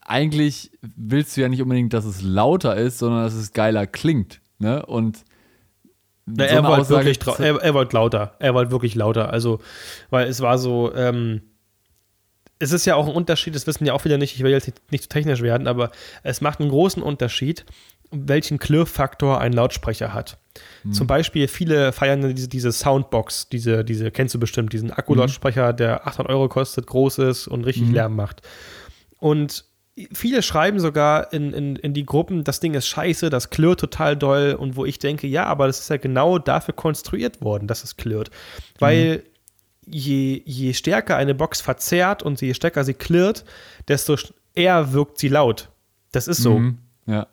[0.00, 4.40] eigentlich willst du ja nicht unbedingt, dass es lauter ist, sondern dass es geiler klingt.
[4.58, 4.84] Ne?
[4.86, 5.24] Und
[6.26, 8.34] ja, er, wollte wirklich, er, er wollte lauter.
[8.38, 9.30] Er wollte wirklich lauter.
[9.30, 9.60] Also,
[10.08, 11.42] weil es war so, ähm,
[12.58, 14.68] es ist ja auch ein Unterschied, das wissen ja auch wieder nicht, ich will jetzt
[14.68, 15.90] nicht, nicht zu technisch werden, aber
[16.22, 17.66] es macht einen großen Unterschied,
[18.12, 20.38] welchen Klirrfaktor ein Lautsprecher hat.
[20.84, 20.92] Mhm.
[20.92, 25.76] Zum Beispiel, viele feiern diese, diese Soundbox, diese, diese, kennst du bestimmt, diesen Akkulautsprecher, mhm.
[25.76, 27.94] der 800 Euro kostet, groß ist und richtig mhm.
[27.94, 28.42] Lärm macht.
[29.18, 29.64] Und
[30.12, 34.16] viele schreiben sogar in, in, in die Gruppen, das Ding ist scheiße, das klirrt total
[34.16, 34.56] doll.
[34.58, 37.96] Und wo ich denke, ja, aber das ist ja genau dafür konstruiert worden, dass es
[37.96, 38.30] klirrt.
[38.78, 39.18] Weil
[39.86, 39.92] mhm.
[39.92, 43.44] je, je stärker eine Box verzerrt und je stärker sie klirrt,
[43.88, 44.16] desto
[44.54, 45.70] eher wirkt sie laut.
[46.12, 46.58] Das ist so.
[46.58, 46.78] Mhm.
[47.06, 47.26] Ja.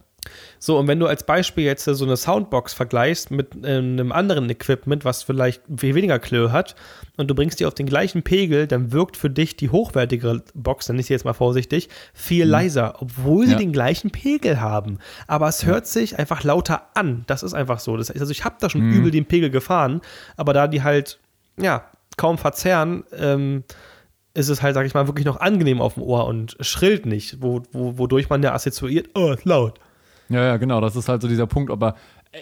[0.60, 4.50] So, und wenn du als Beispiel jetzt so eine Soundbox vergleichst mit äh, einem anderen
[4.50, 6.76] Equipment, was vielleicht viel weniger Klirr hat,
[7.18, 10.88] und du bringst die auf den gleichen Pegel, dann wirkt für dich die hochwertigere Box,
[10.88, 12.52] dann ist sie jetzt mal vorsichtig, viel mhm.
[12.52, 13.58] leiser, obwohl sie ja.
[13.58, 15.00] den gleichen Pegel haben.
[15.28, 17.24] Aber es hört sich einfach lauter an.
[17.28, 17.98] Das ist einfach so.
[17.98, 18.94] Das, also ich habe da schon mhm.
[18.94, 20.02] übel den Pegel gefahren,
[20.38, 21.20] aber da die halt,
[21.58, 21.86] ja,
[22.18, 23.64] kaum verzerren, ähm,
[24.34, 27.42] ist es halt, sag ich mal, wirklich noch angenehm auf dem Ohr und schrillt nicht,
[27.42, 29.80] wo, wo, wodurch man ja assoziiert, oh, ist laut.
[30.30, 31.72] Ja, ja, genau, das ist halt so dieser Punkt.
[31.72, 31.96] Aber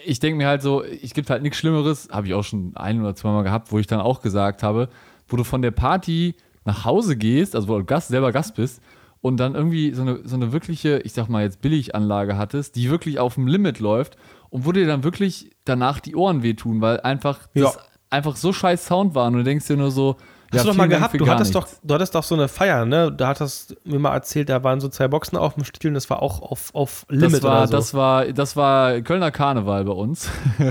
[0.04, 3.00] ich denke mir halt so, es gibt halt nichts Schlimmeres, habe ich auch schon ein
[3.00, 4.88] oder zweimal gehabt, wo ich dann auch gesagt habe,
[5.26, 6.34] wo du von der Party
[6.64, 8.82] nach Hause gehst, also wo du Gast, selber Gast bist
[9.20, 12.90] und dann irgendwie so eine, so eine wirkliche, ich sag mal jetzt Billiganlage hattest, die
[12.90, 14.16] wirklich auf dem Limit läuft
[14.50, 17.64] und wo dir dann wirklich danach die Ohren wehtun, weil einfach ja.
[17.64, 17.78] das
[18.10, 20.16] einfach so scheiß Sound war und du denkst dir nur so,
[20.50, 22.86] Hast ja, du doch mal gehabt, du hattest doch, du hattest doch so eine Feier,
[22.86, 23.12] ne?
[23.12, 25.94] Da hattest du mir mal erzählt, da waren so zwei Boxen auf dem Stiel und
[25.94, 27.72] das war auch auf, auf Limit das war, oder so.
[27.72, 30.30] Das war, das war Kölner Karneval bei uns.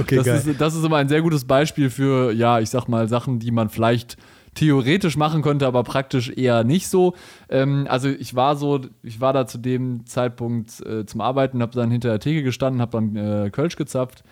[0.00, 0.42] okay, das geil.
[0.46, 3.50] Ist, das ist immer ein sehr gutes Beispiel für, ja, ich sag mal, Sachen, die
[3.50, 4.16] man vielleicht
[4.54, 7.14] theoretisch machen könnte, aber praktisch eher nicht so.
[7.50, 11.72] Ähm, also ich war so, ich war da zu dem Zeitpunkt äh, zum Arbeiten, habe
[11.72, 14.24] dann hinter der Theke gestanden, habe dann äh, Kölsch gezapft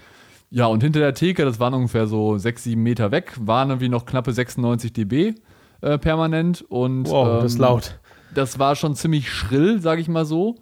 [0.50, 3.88] ja, und hinter der Theke, das waren ungefähr so 6, 7 Meter weg, waren irgendwie
[3.88, 5.34] noch knappe 96 dB
[5.80, 6.62] äh, permanent.
[6.68, 7.98] Und, wow, ähm, das ist laut.
[8.34, 10.56] Das war schon ziemlich schrill, sag ich mal so.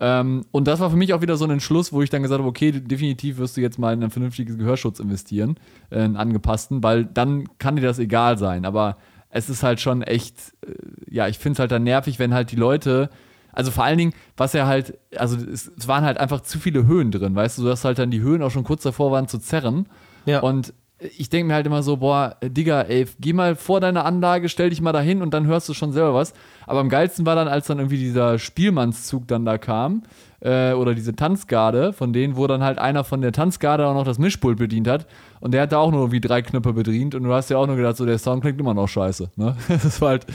[0.00, 2.38] Ähm, und das war für mich auch wieder so ein Entschluss, wo ich dann gesagt
[2.38, 5.58] habe, okay, definitiv wirst du jetzt mal in einen vernünftigen Gehörschutz investieren,
[5.90, 8.64] äh, einen angepassten, weil dann kann dir das egal sein.
[8.64, 8.96] Aber
[9.30, 10.72] es ist halt schon echt, äh,
[11.10, 13.10] ja, ich finde es halt dann nervig, wenn halt die Leute
[13.52, 16.86] also vor allen Dingen, was er halt, also es, es, waren halt einfach zu viele
[16.86, 19.38] Höhen drin, weißt du, dass halt dann die Höhen auch schon kurz davor waren zu
[19.38, 19.86] zerren.
[20.26, 20.40] Ja.
[20.40, 24.48] Und ich denke mir halt immer so, boah, Digga, ey, geh mal vor deine Anlage,
[24.48, 26.34] stell dich mal dahin und dann hörst du schon selber was.
[26.66, 30.02] Aber am geilsten war dann, als dann irgendwie dieser Spielmannszug dann da kam,
[30.40, 34.04] äh, oder diese Tanzgarde von denen, wo dann halt einer von der Tanzgarde auch noch
[34.04, 35.06] das Mischpult bedient hat.
[35.40, 37.66] Und der hat da auch nur irgendwie drei Knöpfe bedient und du hast ja auch
[37.66, 39.30] nur gedacht, so der Sound klingt immer noch scheiße.
[39.36, 39.56] Ne?
[39.68, 40.26] Das war halt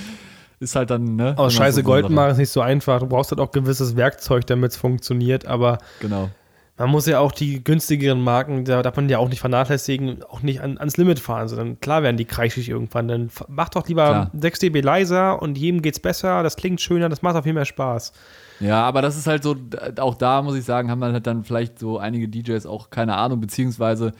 [0.63, 1.35] ist halt dann, ne?
[1.37, 2.99] Aus Scheiße so Gold machen ist nicht so einfach.
[2.99, 5.77] Du brauchst halt auch gewisses Werkzeug, damit es funktioniert, aber.
[5.99, 6.29] Genau.
[6.75, 10.41] Man muss ja auch die günstigeren Marken, da darf man ja auch nicht vernachlässigen, auch
[10.41, 13.07] nicht an, ans Limit fahren, sondern klar werden die kreischig irgendwann.
[13.07, 14.31] Dann mach doch lieber klar.
[14.33, 17.65] 6 dB leiser und jedem geht's besser, das klingt schöner, das macht auch viel mehr
[17.65, 18.11] Spaß.
[18.59, 19.55] Ja, aber das ist halt so,
[19.99, 23.17] auch da muss ich sagen, haben dann halt dann vielleicht so einige DJs auch keine
[23.17, 24.13] Ahnung, beziehungsweise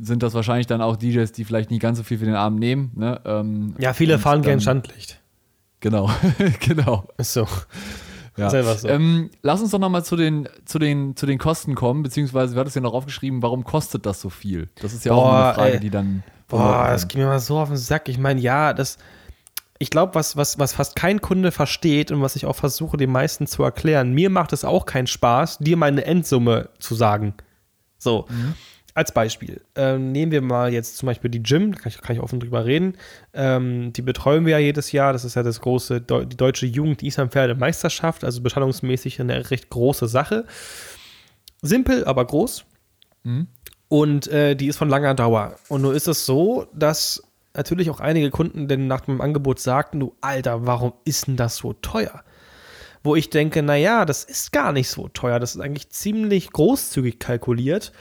[0.00, 2.58] sind das wahrscheinlich dann auch DJs, die vielleicht nicht ganz so viel für den Abend
[2.58, 2.90] nehmen.
[2.96, 3.20] Ne?
[3.24, 5.20] Ähm, ja, viele fahren gern Standlicht.
[5.80, 6.10] Genau,
[6.60, 7.08] genau.
[7.16, 7.46] Ist so.
[8.36, 8.50] Ja.
[8.50, 8.88] So.
[8.88, 12.60] Ähm, lass uns doch nochmal zu den, zu, den, zu den Kosten kommen, beziehungsweise du
[12.60, 14.68] hattest ja noch aufgeschrieben, warum kostet das so viel?
[14.80, 15.80] Das ist ja boah, auch eine Frage, ey.
[15.80, 16.22] die dann.
[16.48, 18.08] Boah, das geht mir mal so auf den Sack.
[18.08, 18.98] Ich meine, ja, das.
[19.82, 23.10] Ich glaube, was, was, was fast kein Kunde versteht und was ich auch versuche, den
[23.10, 27.34] meisten zu erklären, mir macht es auch keinen Spaß, dir meine Endsumme zu sagen.
[27.96, 28.26] So.
[28.28, 28.54] Mhm
[28.94, 32.22] als Beispiel, ähm, nehmen wir mal jetzt zum Beispiel die Gym, kann ich, kann ich
[32.22, 32.96] offen drüber reden.
[33.32, 35.12] Ähm, die betreuen wir ja jedes Jahr.
[35.12, 40.08] Das ist ja das große, die deutsche Jugend Isam-Pferde Meisterschaft, also beschallungsmäßig eine recht große
[40.08, 40.44] Sache.
[41.62, 42.64] Simpel, aber groß.
[43.22, 43.46] Mhm.
[43.88, 45.56] Und äh, die ist von langer Dauer.
[45.68, 47.22] Und nur ist es so, dass
[47.54, 51.56] natürlich auch einige Kunden denn nach dem Angebot sagten: Du Alter, warum ist denn das
[51.56, 52.22] so teuer?
[53.02, 55.40] Wo ich denke, naja, das ist gar nicht so teuer.
[55.40, 57.92] Das ist eigentlich ziemlich großzügig kalkuliert.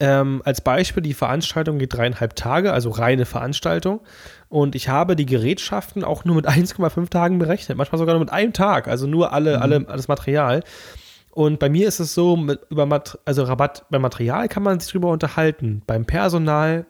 [0.00, 4.00] Ähm, als Beispiel, die Veranstaltung geht dreieinhalb Tage, also reine Veranstaltung.
[4.48, 8.32] Und ich habe die Gerätschaften auch nur mit 1,5 Tagen berechnet, manchmal sogar nur mit
[8.32, 9.62] einem Tag, also nur alle, mhm.
[9.62, 10.64] alle, alles Material.
[11.32, 14.80] Und bei mir ist es so, mit, über Mat also Rabatt beim Material kann man
[14.80, 15.82] sich drüber unterhalten.
[15.86, 16.86] Beim Personal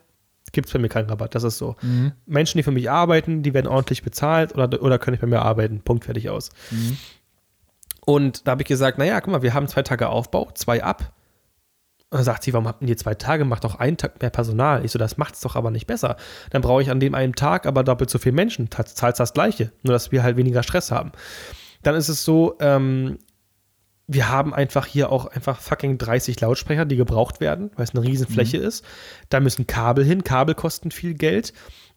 [0.52, 1.34] gibt es bei mir keinen Rabatt.
[1.34, 1.76] Das ist so.
[1.82, 2.12] Mhm.
[2.26, 5.42] Menschen, die für mich arbeiten, die werden ordentlich bezahlt oder, oder können nicht bei mir
[5.42, 5.80] arbeiten.
[5.82, 6.50] Punkt, fertig aus.
[6.70, 6.96] Mhm.
[8.00, 11.12] Und da habe ich gesagt, naja, guck mal, wir haben zwei Tage Aufbau, zwei ab.
[12.10, 13.44] Und dann sagt sie, warum habt ihr zwei Tage?
[13.44, 14.84] Macht doch einen Tag mehr Personal.
[14.84, 16.16] Ich so, das macht es doch aber nicht besser.
[16.50, 18.68] Dann brauche ich an dem einen Tag aber doppelt so viele Menschen.
[18.70, 19.70] Zahlst das Gleiche.
[19.84, 21.12] Nur, dass wir halt weniger Stress haben.
[21.82, 23.18] Dann ist es so, ähm,
[24.08, 28.02] wir haben einfach hier auch einfach fucking 30 Lautsprecher, die gebraucht werden, weil es eine
[28.02, 28.64] Riesenfläche mhm.
[28.64, 28.84] ist.
[29.28, 30.24] Da müssen Kabel hin.
[30.24, 31.52] Kabel kosten viel Geld.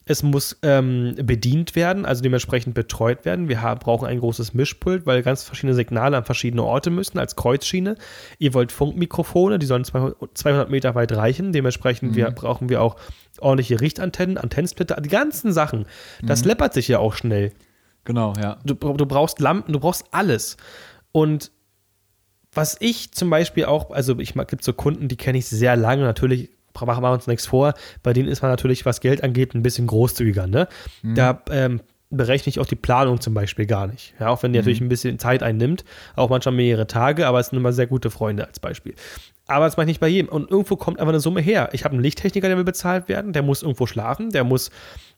[0.05, 3.47] Es muss ähm, bedient werden, also dementsprechend betreut werden.
[3.47, 7.37] Wir haben, brauchen ein großes Mischpult, weil ganz verschiedene Signale an verschiedene Orte müssen, als
[7.37, 7.95] Kreuzschiene.
[8.37, 11.53] Ihr wollt Funkmikrofone, die sollen 200 Meter weit reichen.
[11.53, 12.15] Dementsprechend mhm.
[12.15, 12.97] wir, brauchen wir auch
[13.39, 15.85] ordentliche Richtantennen, Antennensplitter, die ganzen Sachen.
[16.21, 16.49] Das mhm.
[16.49, 17.53] läppert sich ja auch schnell.
[18.03, 18.57] Genau, ja.
[18.65, 20.57] Du, du brauchst Lampen, du brauchst alles.
[21.13, 21.51] Und
[22.51, 26.03] was ich zum Beispiel auch, also ich gibt so Kunden, die kenne ich sehr lange,
[26.03, 26.49] natürlich
[26.81, 27.73] machen wir uns nichts vor.
[28.01, 30.47] Bei denen ist man natürlich, was Geld angeht, ein bisschen großzügiger.
[30.47, 30.67] Ne?
[31.01, 31.15] Mhm.
[31.15, 34.13] Da ähm, berechne ich auch die Planung zum Beispiel gar nicht.
[34.19, 35.83] Ja, auch wenn die natürlich ein bisschen Zeit einnimmt,
[36.15, 38.93] auch manchmal mehrere Tage, aber es sind immer sehr gute Freunde als Beispiel.
[39.45, 40.29] Aber das mache ich nicht bei jedem.
[40.29, 41.69] Und irgendwo kommt einfach eine Summe her.
[41.73, 44.71] Ich habe einen Lichttechniker, der will bezahlt werden, der muss irgendwo schlafen, der muss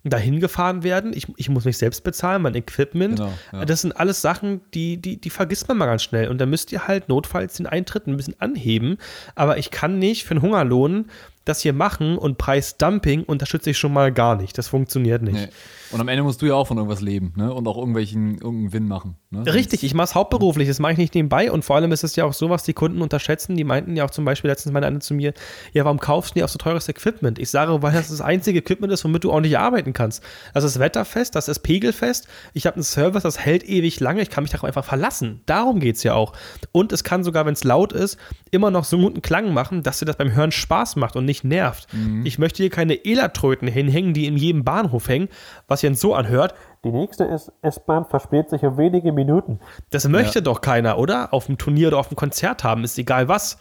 [0.03, 1.13] dahin gefahren werden.
[1.15, 3.17] Ich, ich muss mich selbst bezahlen, mein Equipment.
[3.17, 3.65] Genau, ja.
[3.65, 6.29] Das sind alles Sachen, die, die, die vergisst man mal ganz schnell.
[6.29, 8.97] Und da müsst ihr halt notfalls den Eintritt ein bisschen anheben.
[9.35, 11.05] Aber ich kann nicht für einen Hungerlohn
[11.45, 14.57] das hier machen und Preisdumping unterstütze ich schon mal gar nicht.
[14.57, 15.35] Das funktioniert nicht.
[15.35, 15.49] Nee.
[15.95, 17.53] Und am Ende musst du ja auch von irgendwas leben, ne?
[17.53, 19.15] Und auch irgendwelchen irgendeinen Gewinn machen.
[19.29, 19.45] Ne?
[19.53, 22.17] Richtig, ich mache es hauptberuflich, das mache ich nicht nebenbei und vor allem ist es
[22.17, 23.55] ja auch so, was die Kunden unterschätzen.
[23.55, 25.33] Die meinten ja auch zum Beispiel letztens meine eine zu mir,
[25.71, 27.39] ja, warum kaufst du dir auch so teures Equipment?
[27.39, 30.21] Ich sage, weil das das einzige Equipment ist, womit du auch nicht arbeiten kannst.
[30.53, 34.29] Das ist wetterfest, das ist pegelfest, ich habe einen Service, das hält ewig lange, ich
[34.29, 35.43] kann mich darauf einfach verlassen.
[35.45, 36.33] Darum geht es ja auch.
[36.73, 38.17] Und es kann sogar, wenn es laut ist,
[38.51, 41.23] immer noch so einen guten Klang machen, dass dir das beim Hören Spaß macht und
[41.23, 41.87] nicht nervt.
[42.25, 45.29] Ich möchte hier keine Elatröten hinhängen, die in jedem Bahnhof hängen,
[45.67, 46.53] was sich so anhört.
[46.83, 47.27] Die nächste
[47.61, 49.59] S-Bahn verspätet sich um wenige Minuten.
[49.89, 51.33] Das möchte doch keiner, oder?
[51.33, 53.57] Auf dem Turnier oder auf dem Konzert haben, ist egal was.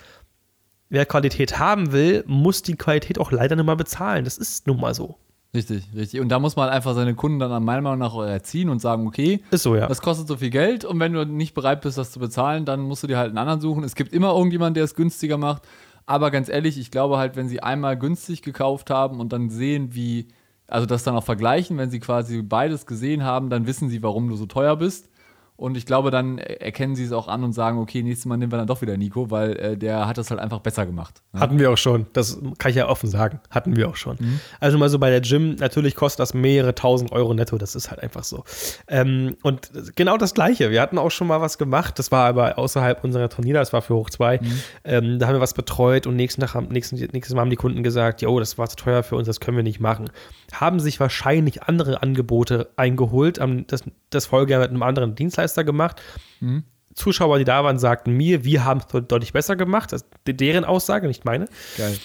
[0.89, 4.25] Wer Qualität haben will, muss die Qualität auch leider nur mal bezahlen.
[4.25, 5.17] Das ist nun mal so.
[5.55, 6.21] Richtig, richtig.
[6.21, 8.81] Und da muss man halt einfach seine Kunden dann meiner Meinung nach auch erziehen und
[8.81, 9.87] sagen, okay, Ist so, ja.
[9.87, 12.81] das kostet so viel Geld und wenn du nicht bereit bist, das zu bezahlen, dann
[12.81, 13.85] musst du dir halt einen anderen suchen.
[13.85, 15.63] Es gibt immer irgendjemanden, der es günstiger macht.
[16.07, 19.95] Aber ganz ehrlich, ich glaube halt, wenn sie einmal günstig gekauft haben und dann sehen,
[19.95, 20.29] wie,
[20.67, 24.29] also das dann auch vergleichen, wenn sie quasi beides gesehen haben, dann wissen sie, warum
[24.29, 25.11] du so teuer bist.
[25.57, 28.51] Und ich glaube, dann erkennen sie es auch an und sagen, okay, nächstes Mal nehmen
[28.51, 31.23] wir dann doch wieder Nico, weil äh, der hat das halt einfach besser gemacht.
[31.33, 31.39] ne?
[31.39, 32.07] Hatten wir auch schon.
[32.13, 33.39] Das kann ich ja offen sagen.
[33.51, 34.19] Hatten wir auch schon.
[34.59, 37.57] Also mal so bei der Gym, natürlich kostet das mehrere tausend Euro netto.
[37.57, 38.43] Das ist halt einfach so.
[38.89, 40.73] Ähm, und genau das Gleiche.
[40.73, 42.01] Wir hatten auch schon mal was gemacht.
[42.01, 43.59] Das war aber außerhalb unserer Turniere.
[43.59, 44.41] Das war für Hoch 2.
[44.83, 47.57] Ähm, da haben wir was betreut und nächsten Tag haben, nächsten, nächstes Mal haben die
[47.57, 50.11] Kunden gesagt, jo, das war zu teuer für uns, das können wir nicht machen.
[50.53, 53.39] Haben sich wahrscheinlich andere Angebote eingeholt,
[53.69, 56.01] das, das Folgejahr mit einem anderen Dienstleister gemacht.
[56.95, 59.93] Zuschauer, die da waren, sagten mir, wir haben es deutlich besser gemacht.
[59.93, 61.47] Das ist deren Aussage, nicht meine.
[61.77, 61.97] Geil.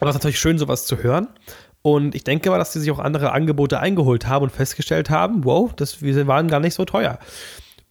[0.00, 1.28] Aber es ist natürlich schön, sowas zu hören.
[1.82, 5.44] Und ich denke mal, dass die sich auch andere Angebote eingeholt haben und festgestellt haben,
[5.44, 7.18] wow, das, wir waren gar nicht so teuer.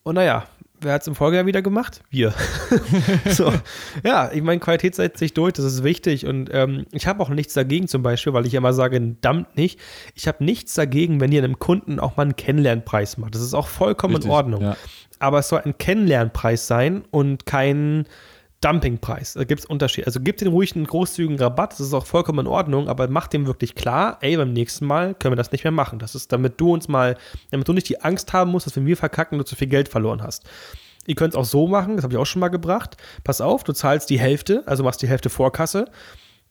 [0.03, 0.45] Und naja,
[0.81, 2.01] wer hat es im Folgejahr wieder gemacht?
[2.09, 2.33] Wir.
[3.29, 3.51] so.
[4.05, 6.25] Ja, ich meine, Qualität setzt sich durch, das ist wichtig.
[6.25, 8.97] Und ähm, ich habe auch nichts dagegen zum Beispiel, weil ich immer sage,
[9.27, 9.79] verdammt nicht.
[10.15, 13.35] Ich habe nichts dagegen, wenn ihr einem Kunden auch mal einen Kennenlernpreis macht.
[13.35, 14.61] Das ist auch vollkommen Richtig, in Ordnung.
[14.61, 14.77] ja.
[15.19, 18.05] Aber es soll ein Kennenlernpreis sein und kein
[18.61, 19.33] Dumpingpreis.
[19.33, 20.07] Da gibt es Unterschiede.
[20.07, 23.33] Also gebt den ruhig einen großzügigen Rabatt, das ist auch vollkommen in Ordnung, aber macht
[23.33, 25.99] dem wirklich klar, ey, beim nächsten Mal können wir das nicht mehr machen.
[25.99, 27.17] Das ist, damit du uns mal,
[27.51, 29.89] damit du nicht die Angst haben musst, dass wenn wir verkacken, du zu viel Geld
[29.89, 30.43] verloren hast.
[31.05, 32.97] Ihr könnt es auch so machen, das habe ich auch schon mal gebracht.
[33.23, 35.85] Pass auf, du zahlst die Hälfte, also machst die Hälfte Vorkasse.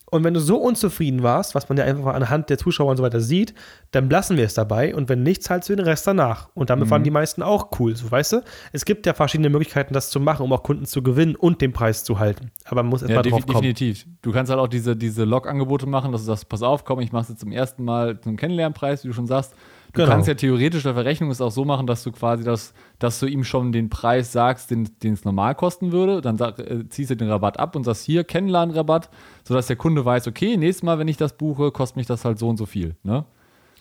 [0.09, 3.02] Und wenn du so unzufrieden warst, was man ja einfach anhand der Zuschauer und so
[3.02, 3.54] weiter sieht,
[3.90, 6.48] dann lassen wir es dabei und wenn nicht, zahlst du den Rest danach.
[6.54, 8.42] Und damit waren die meisten auch cool, so weißt du?
[8.72, 11.72] Es gibt ja verschiedene Möglichkeiten, das zu machen, um auch Kunden zu gewinnen und den
[11.72, 12.52] Preis zu halten.
[12.66, 13.62] Aber man muss Ja, erstmal defi- drauf kommen.
[13.62, 14.07] definitiv.
[14.22, 17.11] Du kannst halt auch diese, diese Log-Angebote machen, dass du sagst, pass auf, komm, ich
[17.11, 19.54] mache jetzt zum ersten Mal zum Kennenlernpreis, wie du schon sagst.
[19.93, 20.09] Du Genau.
[20.09, 23.26] kannst ja theoretisch der Verrechnung es auch so machen, dass du quasi das, dass du
[23.26, 26.20] ihm schon den Preis sagst, den es normal kosten würde.
[26.20, 29.09] Dann sag, äh, ziehst du den Rabatt ab und sagst hier Kennenlernrabatt,
[29.45, 32.39] sodass der Kunde weiß, okay, nächstes Mal, wenn ich das buche, kostet mich das halt
[32.39, 32.97] so und so viel.
[33.03, 33.24] Ne?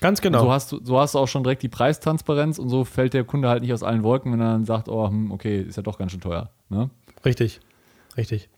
[0.00, 0.40] Ganz genau.
[0.42, 3.24] So, hast du, so hast du auch schon direkt die Preistransparenz und so fällt der
[3.24, 5.82] Kunde halt nicht aus allen Wolken, wenn er dann sagt, oh, hm, okay, ist ja
[5.82, 6.50] doch ganz schön teuer.
[6.68, 6.90] Ne?
[7.24, 7.60] Richtig.
[8.16, 8.48] Richtig.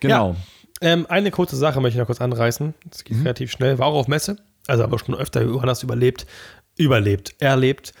[0.00, 0.36] Genau.
[0.82, 2.74] Ähm, eine kurze Sache möchte ich noch kurz anreißen.
[2.90, 3.04] Das Mhm.
[3.04, 3.78] geht relativ schnell.
[3.78, 4.36] War auch auf Messe.
[4.68, 6.26] Also aber schon öfter Johannes überlebt.
[6.76, 7.34] Überlebt.
[7.40, 7.92] Erlebt.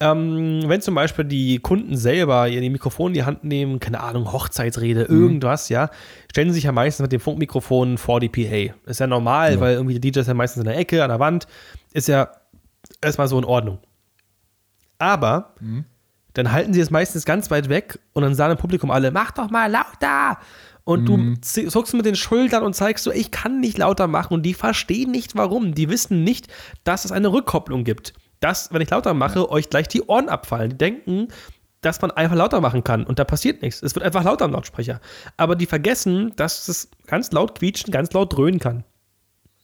[0.00, 3.98] Ähm, wenn zum Beispiel die Kunden selber ihr die Mikrofon in die Hand nehmen, keine
[4.00, 5.22] Ahnung, Hochzeitsrede, Mhm.
[5.22, 5.90] irgendwas, ja,
[6.30, 8.74] stellen sie sich ja meistens mit dem Funkmikrofon vor die PA.
[8.86, 9.60] Ist ja normal, Ja.
[9.60, 11.48] weil irgendwie die DJs ja meistens in der Ecke, an der Wand.
[11.92, 12.28] Ist ja
[13.02, 13.78] erstmal so in Ordnung.
[14.98, 15.84] Aber Mhm.
[16.34, 19.32] dann halten sie es meistens ganz weit weg und dann sagen im Publikum alle, mach
[19.32, 20.38] doch mal lauter.
[20.88, 21.42] Und du Mhm.
[21.42, 24.32] zi- zuckst mit den Schultern und zeigst so, ich kann nicht lauter machen.
[24.32, 25.74] Und die verstehen nicht, warum.
[25.74, 26.48] Die wissen nicht,
[26.84, 28.14] dass es eine Rückkopplung gibt.
[28.40, 30.70] Dass, wenn ich lauter mache, euch gleich die Ohren abfallen.
[30.70, 31.28] Die denken,
[31.82, 33.04] dass man einfach lauter machen kann.
[33.04, 33.82] Und da passiert nichts.
[33.82, 35.00] Es wird einfach lauter im Lautsprecher.
[35.36, 38.84] Aber die vergessen, dass es ganz laut quietschen, ganz laut dröhnen kann.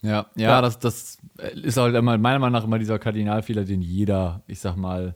[0.03, 0.61] Ja, ja, Ja.
[0.61, 1.16] Das, das
[1.55, 5.14] ist halt immer, meiner Meinung nach immer dieser Kardinalfehler, den jeder, ich sag mal,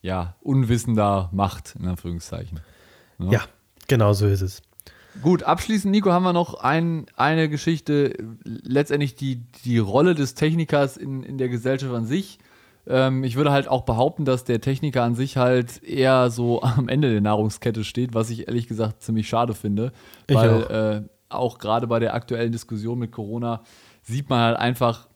[0.00, 2.60] ja, Unwissender macht, in Anführungszeichen.
[3.18, 3.30] Ja.
[3.32, 3.40] Ja,
[3.88, 4.62] genau so ist es.
[5.22, 10.96] Gut, abschließend, Nico, haben wir noch ein, eine Geschichte, letztendlich die, die Rolle des Technikers
[10.96, 12.38] in, in der Gesellschaft an sich.
[12.86, 16.88] Ähm, ich würde halt auch behaupten, dass der Techniker an sich halt eher so am
[16.88, 19.92] Ende der Nahrungskette steht, was ich ehrlich gesagt ziemlich schade finde.
[20.26, 20.70] Ich weil auch.
[20.70, 23.62] Äh, auch gerade bei der aktuellen Diskussion mit Corona
[24.02, 25.08] sieht man halt einfach,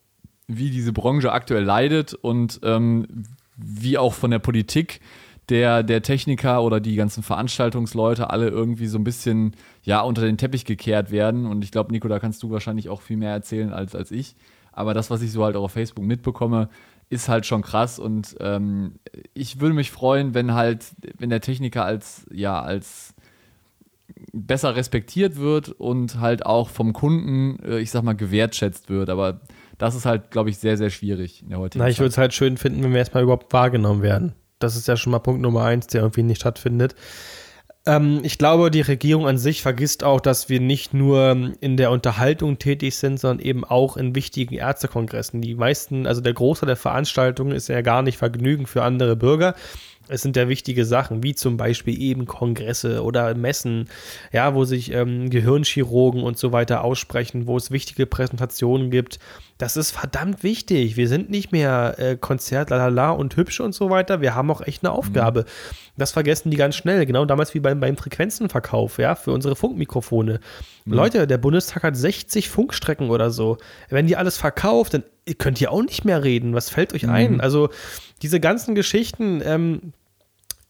[0.47, 3.24] wie diese Branche aktuell leidet und ähm,
[3.57, 5.01] wie auch von der Politik
[5.49, 10.38] der, der Techniker oder die ganzen Veranstaltungsleute alle irgendwie so ein bisschen ja unter den
[10.38, 11.47] Teppich gekehrt werden.
[11.47, 14.36] Und ich glaube, Nico, da kannst du wahrscheinlich auch viel mehr erzählen als, als ich.
[14.72, 16.68] Aber das, was ich so halt auch auf Facebook mitbekomme,
[17.11, 17.99] ist halt schon krass.
[17.99, 18.97] Und ähm,
[19.34, 20.86] ich würde mich freuen, wenn halt,
[21.18, 23.14] wenn der Techniker als, ja, als
[24.32, 29.11] besser respektiert wird und halt auch vom Kunden, äh, ich sag mal, gewertschätzt wird.
[29.11, 29.40] Aber
[29.78, 32.18] das ist halt, glaube ich, sehr, sehr schwierig in der heutigen Na, ich würde es
[32.18, 34.34] halt schön finden, wenn wir erstmal überhaupt wahrgenommen werden.
[34.64, 36.94] Das ist ja schon mal Punkt Nummer eins, der irgendwie nicht stattfindet.
[37.86, 41.90] Ähm, ich glaube, die Regierung an sich vergisst auch, dass wir nicht nur in der
[41.90, 45.42] Unterhaltung tätig sind, sondern eben auch in wichtigen Ärztekongressen.
[45.42, 49.54] Die meisten, also der Großteil der Veranstaltungen ist ja gar nicht Vergnügen für andere Bürger,
[50.08, 53.88] es sind ja wichtige Sachen, wie zum Beispiel eben Kongresse oder Messen,
[54.32, 59.18] ja, wo sich ähm, Gehirnchirurgen und so weiter aussprechen, wo es wichtige Präsentationen gibt.
[59.59, 60.96] Das ist verdammt wichtig.
[60.96, 64.20] Wir sind nicht mehr äh, Konzert, lalala und hübsch und so weiter.
[64.20, 65.40] Wir haben auch echt eine Aufgabe.
[65.40, 65.44] Mhm.
[65.96, 67.07] Das vergessen die ganz schnell.
[67.07, 70.40] Genau damals wie beim, beim Frequenzenverkauf, ja, für unsere Funkmikrofone.
[70.84, 70.92] Mhm.
[70.92, 73.59] Leute, der Bundestag hat 60 Funkstrecken oder so.
[73.90, 75.05] Wenn die alles verkauft, dann
[75.38, 76.55] könnt ihr auch nicht mehr reden.
[76.55, 77.11] Was fällt euch mhm.
[77.11, 77.40] ein?
[77.40, 77.70] Also,
[78.22, 79.92] diese ganzen Geschichten, ähm,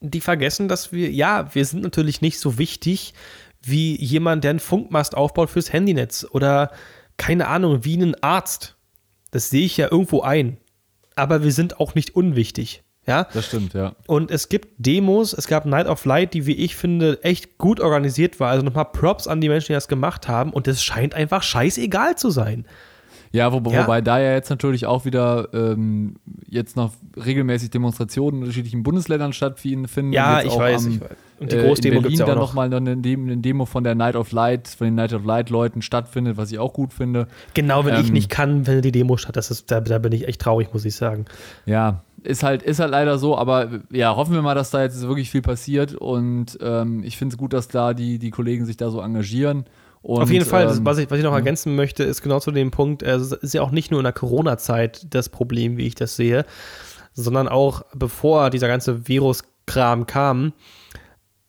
[0.00, 3.14] die vergessen, dass wir, ja, wir sind natürlich nicht so wichtig
[3.62, 6.70] wie jemand, der einen Funkmast aufbaut fürs Handynetz oder
[7.16, 8.73] keine Ahnung, wie ein Arzt.
[9.34, 10.58] Das sehe ich ja irgendwo ein.
[11.16, 12.84] Aber wir sind auch nicht unwichtig.
[13.04, 13.96] Ja, das stimmt, ja.
[14.06, 17.80] Und es gibt Demos, es gab Night of Light, die, wie ich finde, echt gut
[17.80, 18.50] organisiert war.
[18.50, 20.52] Also nochmal Props an die Menschen, die das gemacht haben.
[20.52, 22.64] Und es scheint einfach scheißegal zu sein.
[23.34, 26.14] Ja, wo, ja, wobei da ja jetzt natürlich auch wieder ähm,
[26.48, 30.12] jetzt noch regelmäßig Demonstrationen in unterschiedlichen Bundesländern stattfinden.
[30.12, 31.08] Ja, ich weiß, am, ich weiß.
[31.40, 33.96] Und die Großdemo äh, in Berlin ja dann nochmal noch eine, eine Demo von der
[33.96, 37.26] Night of Light, von den Night of Light Leuten stattfindet, was ich auch gut finde.
[37.54, 40.12] Genau, wenn ähm, ich nicht kann, wenn die Demo statt, das ist, da, da bin
[40.12, 41.24] ich echt traurig, muss ich sagen.
[41.66, 45.02] Ja, ist halt, ist halt leider so, aber ja, hoffen wir mal, dass da jetzt
[45.02, 48.76] wirklich viel passiert und ähm, ich finde es gut, dass da die, die Kollegen sich
[48.76, 49.64] da so engagieren.
[50.04, 51.38] Und, Auf jeden Fall, ähm, was, ich, was ich noch ja.
[51.38, 54.12] ergänzen möchte, ist genau zu dem Punkt, es ist ja auch nicht nur in der
[54.12, 56.44] Corona-Zeit das Problem, wie ich das sehe,
[57.14, 60.52] sondern auch bevor dieser ganze Viruskram kam,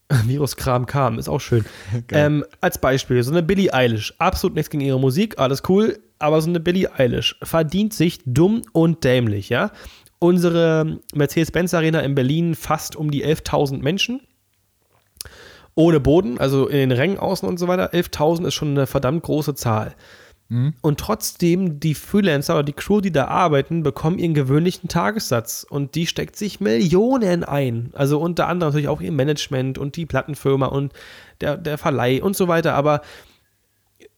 [0.26, 1.66] Viruskram kam, ist auch schön.
[2.14, 6.40] ähm, als Beispiel, so eine Billie Eilish, absolut nichts gegen ihre Musik, alles cool, aber
[6.40, 9.72] so eine Billie Eilish verdient sich dumm und dämlich, ja.
[10.20, 14.22] Unsere Mercedes-Benz Arena in Berlin fast um die 11.000 Menschen
[15.76, 17.94] ohne Boden, also in den Rängen außen und so weiter.
[17.94, 19.96] 11.000 ist schon eine verdammt große Zahl.
[20.48, 20.74] Mhm.
[20.82, 25.66] Und trotzdem, die Freelancer oder die Crew, die da arbeiten, bekommen ihren gewöhnlichen Tagessatz.
[25.68, 27.92] Und die steckt sich Millionen ein.
[27.94, 30.94] Also unter anderem natürlich auch ihr Management und die Plattenfirma und
[31.42, 32.74] der, der Verleih und so weiter.
[32.76, 33.02] Aber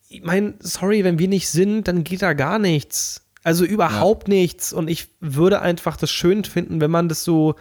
[0.10, 3.26] ich meine, sorry, wenn wir nicht sind, dann geht da gar nichts.
[3.44, 4.36] Also überhaupt ja.
[4.36, 4.74] nichts.
[4.74, 7.56] Und ich würde einfach das schön finden, wenn man das so.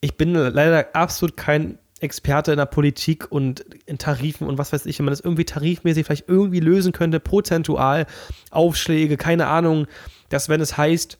[0.00, 4.86] Ich bin leider absolut kein Experte in der Politik und in Tarifen und was weiß
[4.86, 8.06] ich, wenn man das irgendwie tarifmäßig vielleicht irgendwie lösen könnte, prozentual,
[8.50, 9.86] Aufschläge, keine Ahnung,
[10.28, 11.18] dass wenn es heißt,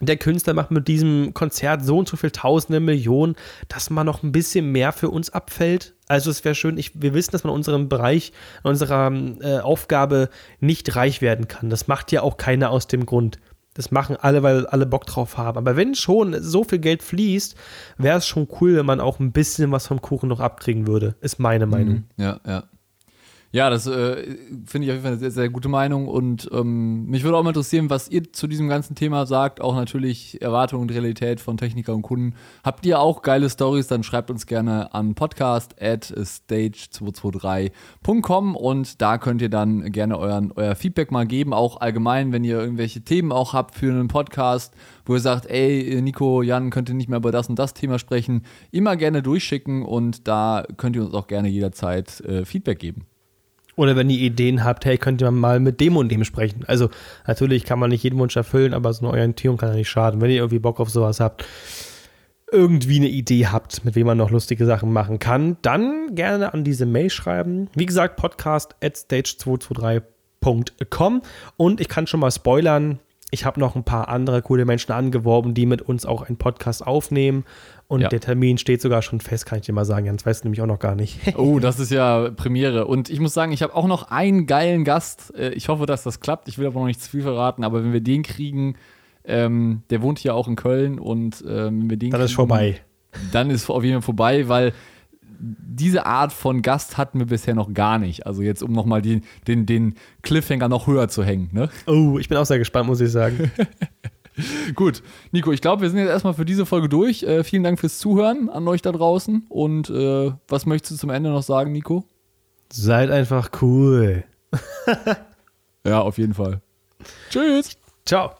[0.00, 3.34] der Künstler macht mit diesem Konzert so und so viel Tausende, Millionen,
[3.68, 5.94] dass man noch ein bisschen mehr für uns abfällt.
[6.06, 8.32] Also es wäre schön, ich, wir wissen, dass man in unserem Bereich,
[8.62, 9.10] in unserer
[9.40, 10.30] äh, Aufgabe
[10.60, 11.68] nicht reich werden kann.
[11.68, 13.38] Das macht ja auch keiner aus dem Grund.
[13.74, 15.58] Das machen alle, weil alle Bock drauf haben.
[15.58, 17.54] Aber wenn schon so viel Geld fließt,
[17.96, 21.14] wäre es schon cool, wenn man auch ein bisschen was vom Kuchen noch abkriegen würde.
[21.20, 21.72] Ist meine mhm.
[21.72, 22.04] Meinung.
[22.16, 22.64] Ja, ja.
[23.50, 24.36] Ja, das äh,
[24.66, 27.42] finde ich auf jeden Fall eine sehr, sehr gute Meinung und ähm, mich würde auch
[27.42, 29.62] mal interessieren, was ihr zu diesem ganzen Thema sagt.
[29.62, 32.34] Auch natürlich Erwartung und Realität von Techniker und Kunden.
[32.62, 33.86] Habt ihr auch geile Stories?
[33.86, 40.52] Dann schreibt uns gerne an podcast at stage223.com und da könnt ihr dann gerne euren,
[40.54, 41.54] euer Feedback mal geben.
[41.54, 44.74] Auch allgemein, wenn ihr irgendwelche Themen auch habt für einen Podcast,
[45.06, 47.98] wo ihr sagt, ey, Nico, Jan, könnt ihr nicht mehr über das und das Thema
[47.98, 48.42] sprechen,
[48.72, 53.06] immer gerne durchschicken und da könnt ihr uns auch gerne jederzeit äh, Feedback geben.
[53.78, 56.64] Oder wenn ihr Ideen habt, hey, könnt ihr mal mit dem und dem sprechen.
[56.66, 56.90] Also
[57.28, 60.20] natürlich kann man nicht jeden Wunsch erfüllen, aber so eine Orientierung kann ja nicht schaden.
[60.20, 61.44] Wenn ihr irgendwie Bock auf sowas habt,
[62.50, 66.64] irgendwie eine Idee habt, mit wem man noch lustige Sachen machen kann, dann gerne an
[66.64, 67.70] diese Mail schreiben.
[67.76, 71.22] Wie gesagt, podcast at stage223.com
[71.56, 72.98] und ich kann schon mal spoilern,
[73.30, 76.86] ich habe noch ein paar andere coole Menschen angeworben, die mit uns auch einen Podcast
[76.86, 77.44] aufnehmen.
[77.86, 78.08] Und ja.
[78.08, 80.06] der Termin steht sogar schon fest, kann ich dir mal sagen.
[80.06, 81.18] Jans weißt du nämlich auch noch gar nicht.
[81.36, 82.86] oh, das ist ja Premiere.
[82.86, 85.34] Und ich muss sagen, ich habe auch noch einen geilen Gast.
[85.36, 86.48] Äh, ich hoffe, dass das klappt.
[86.48, 87.64] Ich will aber noch nicht zu viel verraten.
[87.64, 88.76] Aber wenn wir den kriegen,
[89.24, 90.98] ähm, der wohnt hier auch in Köln.
[90.98, 92.80] Und ähm, wenn wir den Dann kriegen, ist vorbei.
[93.32, 94.72] Dann ist auf jeden Fall vorbei, weil
[95.38, 98.26] diese Art von Gast hatten wir bisher noch gar nicht.
[98.26, 101.50] Also jetzt, um nochmal den, den Cliffhanger noch höher zu hängen.
[101.52, 101.68] Ne?
[101.86, 103.50] Oh, ich bin auch sehr gespannt, muss ich sagen.
[104.74, 107.22] Gut, Nico, ich glaube, wir sind jetzt erstmal für diese Folge durch.
[107.22, 109.46] Äh, vielen Dank fürs Zuhören an euch da draußen.
[109.48, 112.04] Und äh, was möchtest du zum Ende noch sagen, Nico?
[112.72, 114.24] Seid einfach cool.
[115.84, 116.60] ja, auf jeden Fall.
[117.30, 117.76] Tschüss.
[118.04, 118.37] Ciao.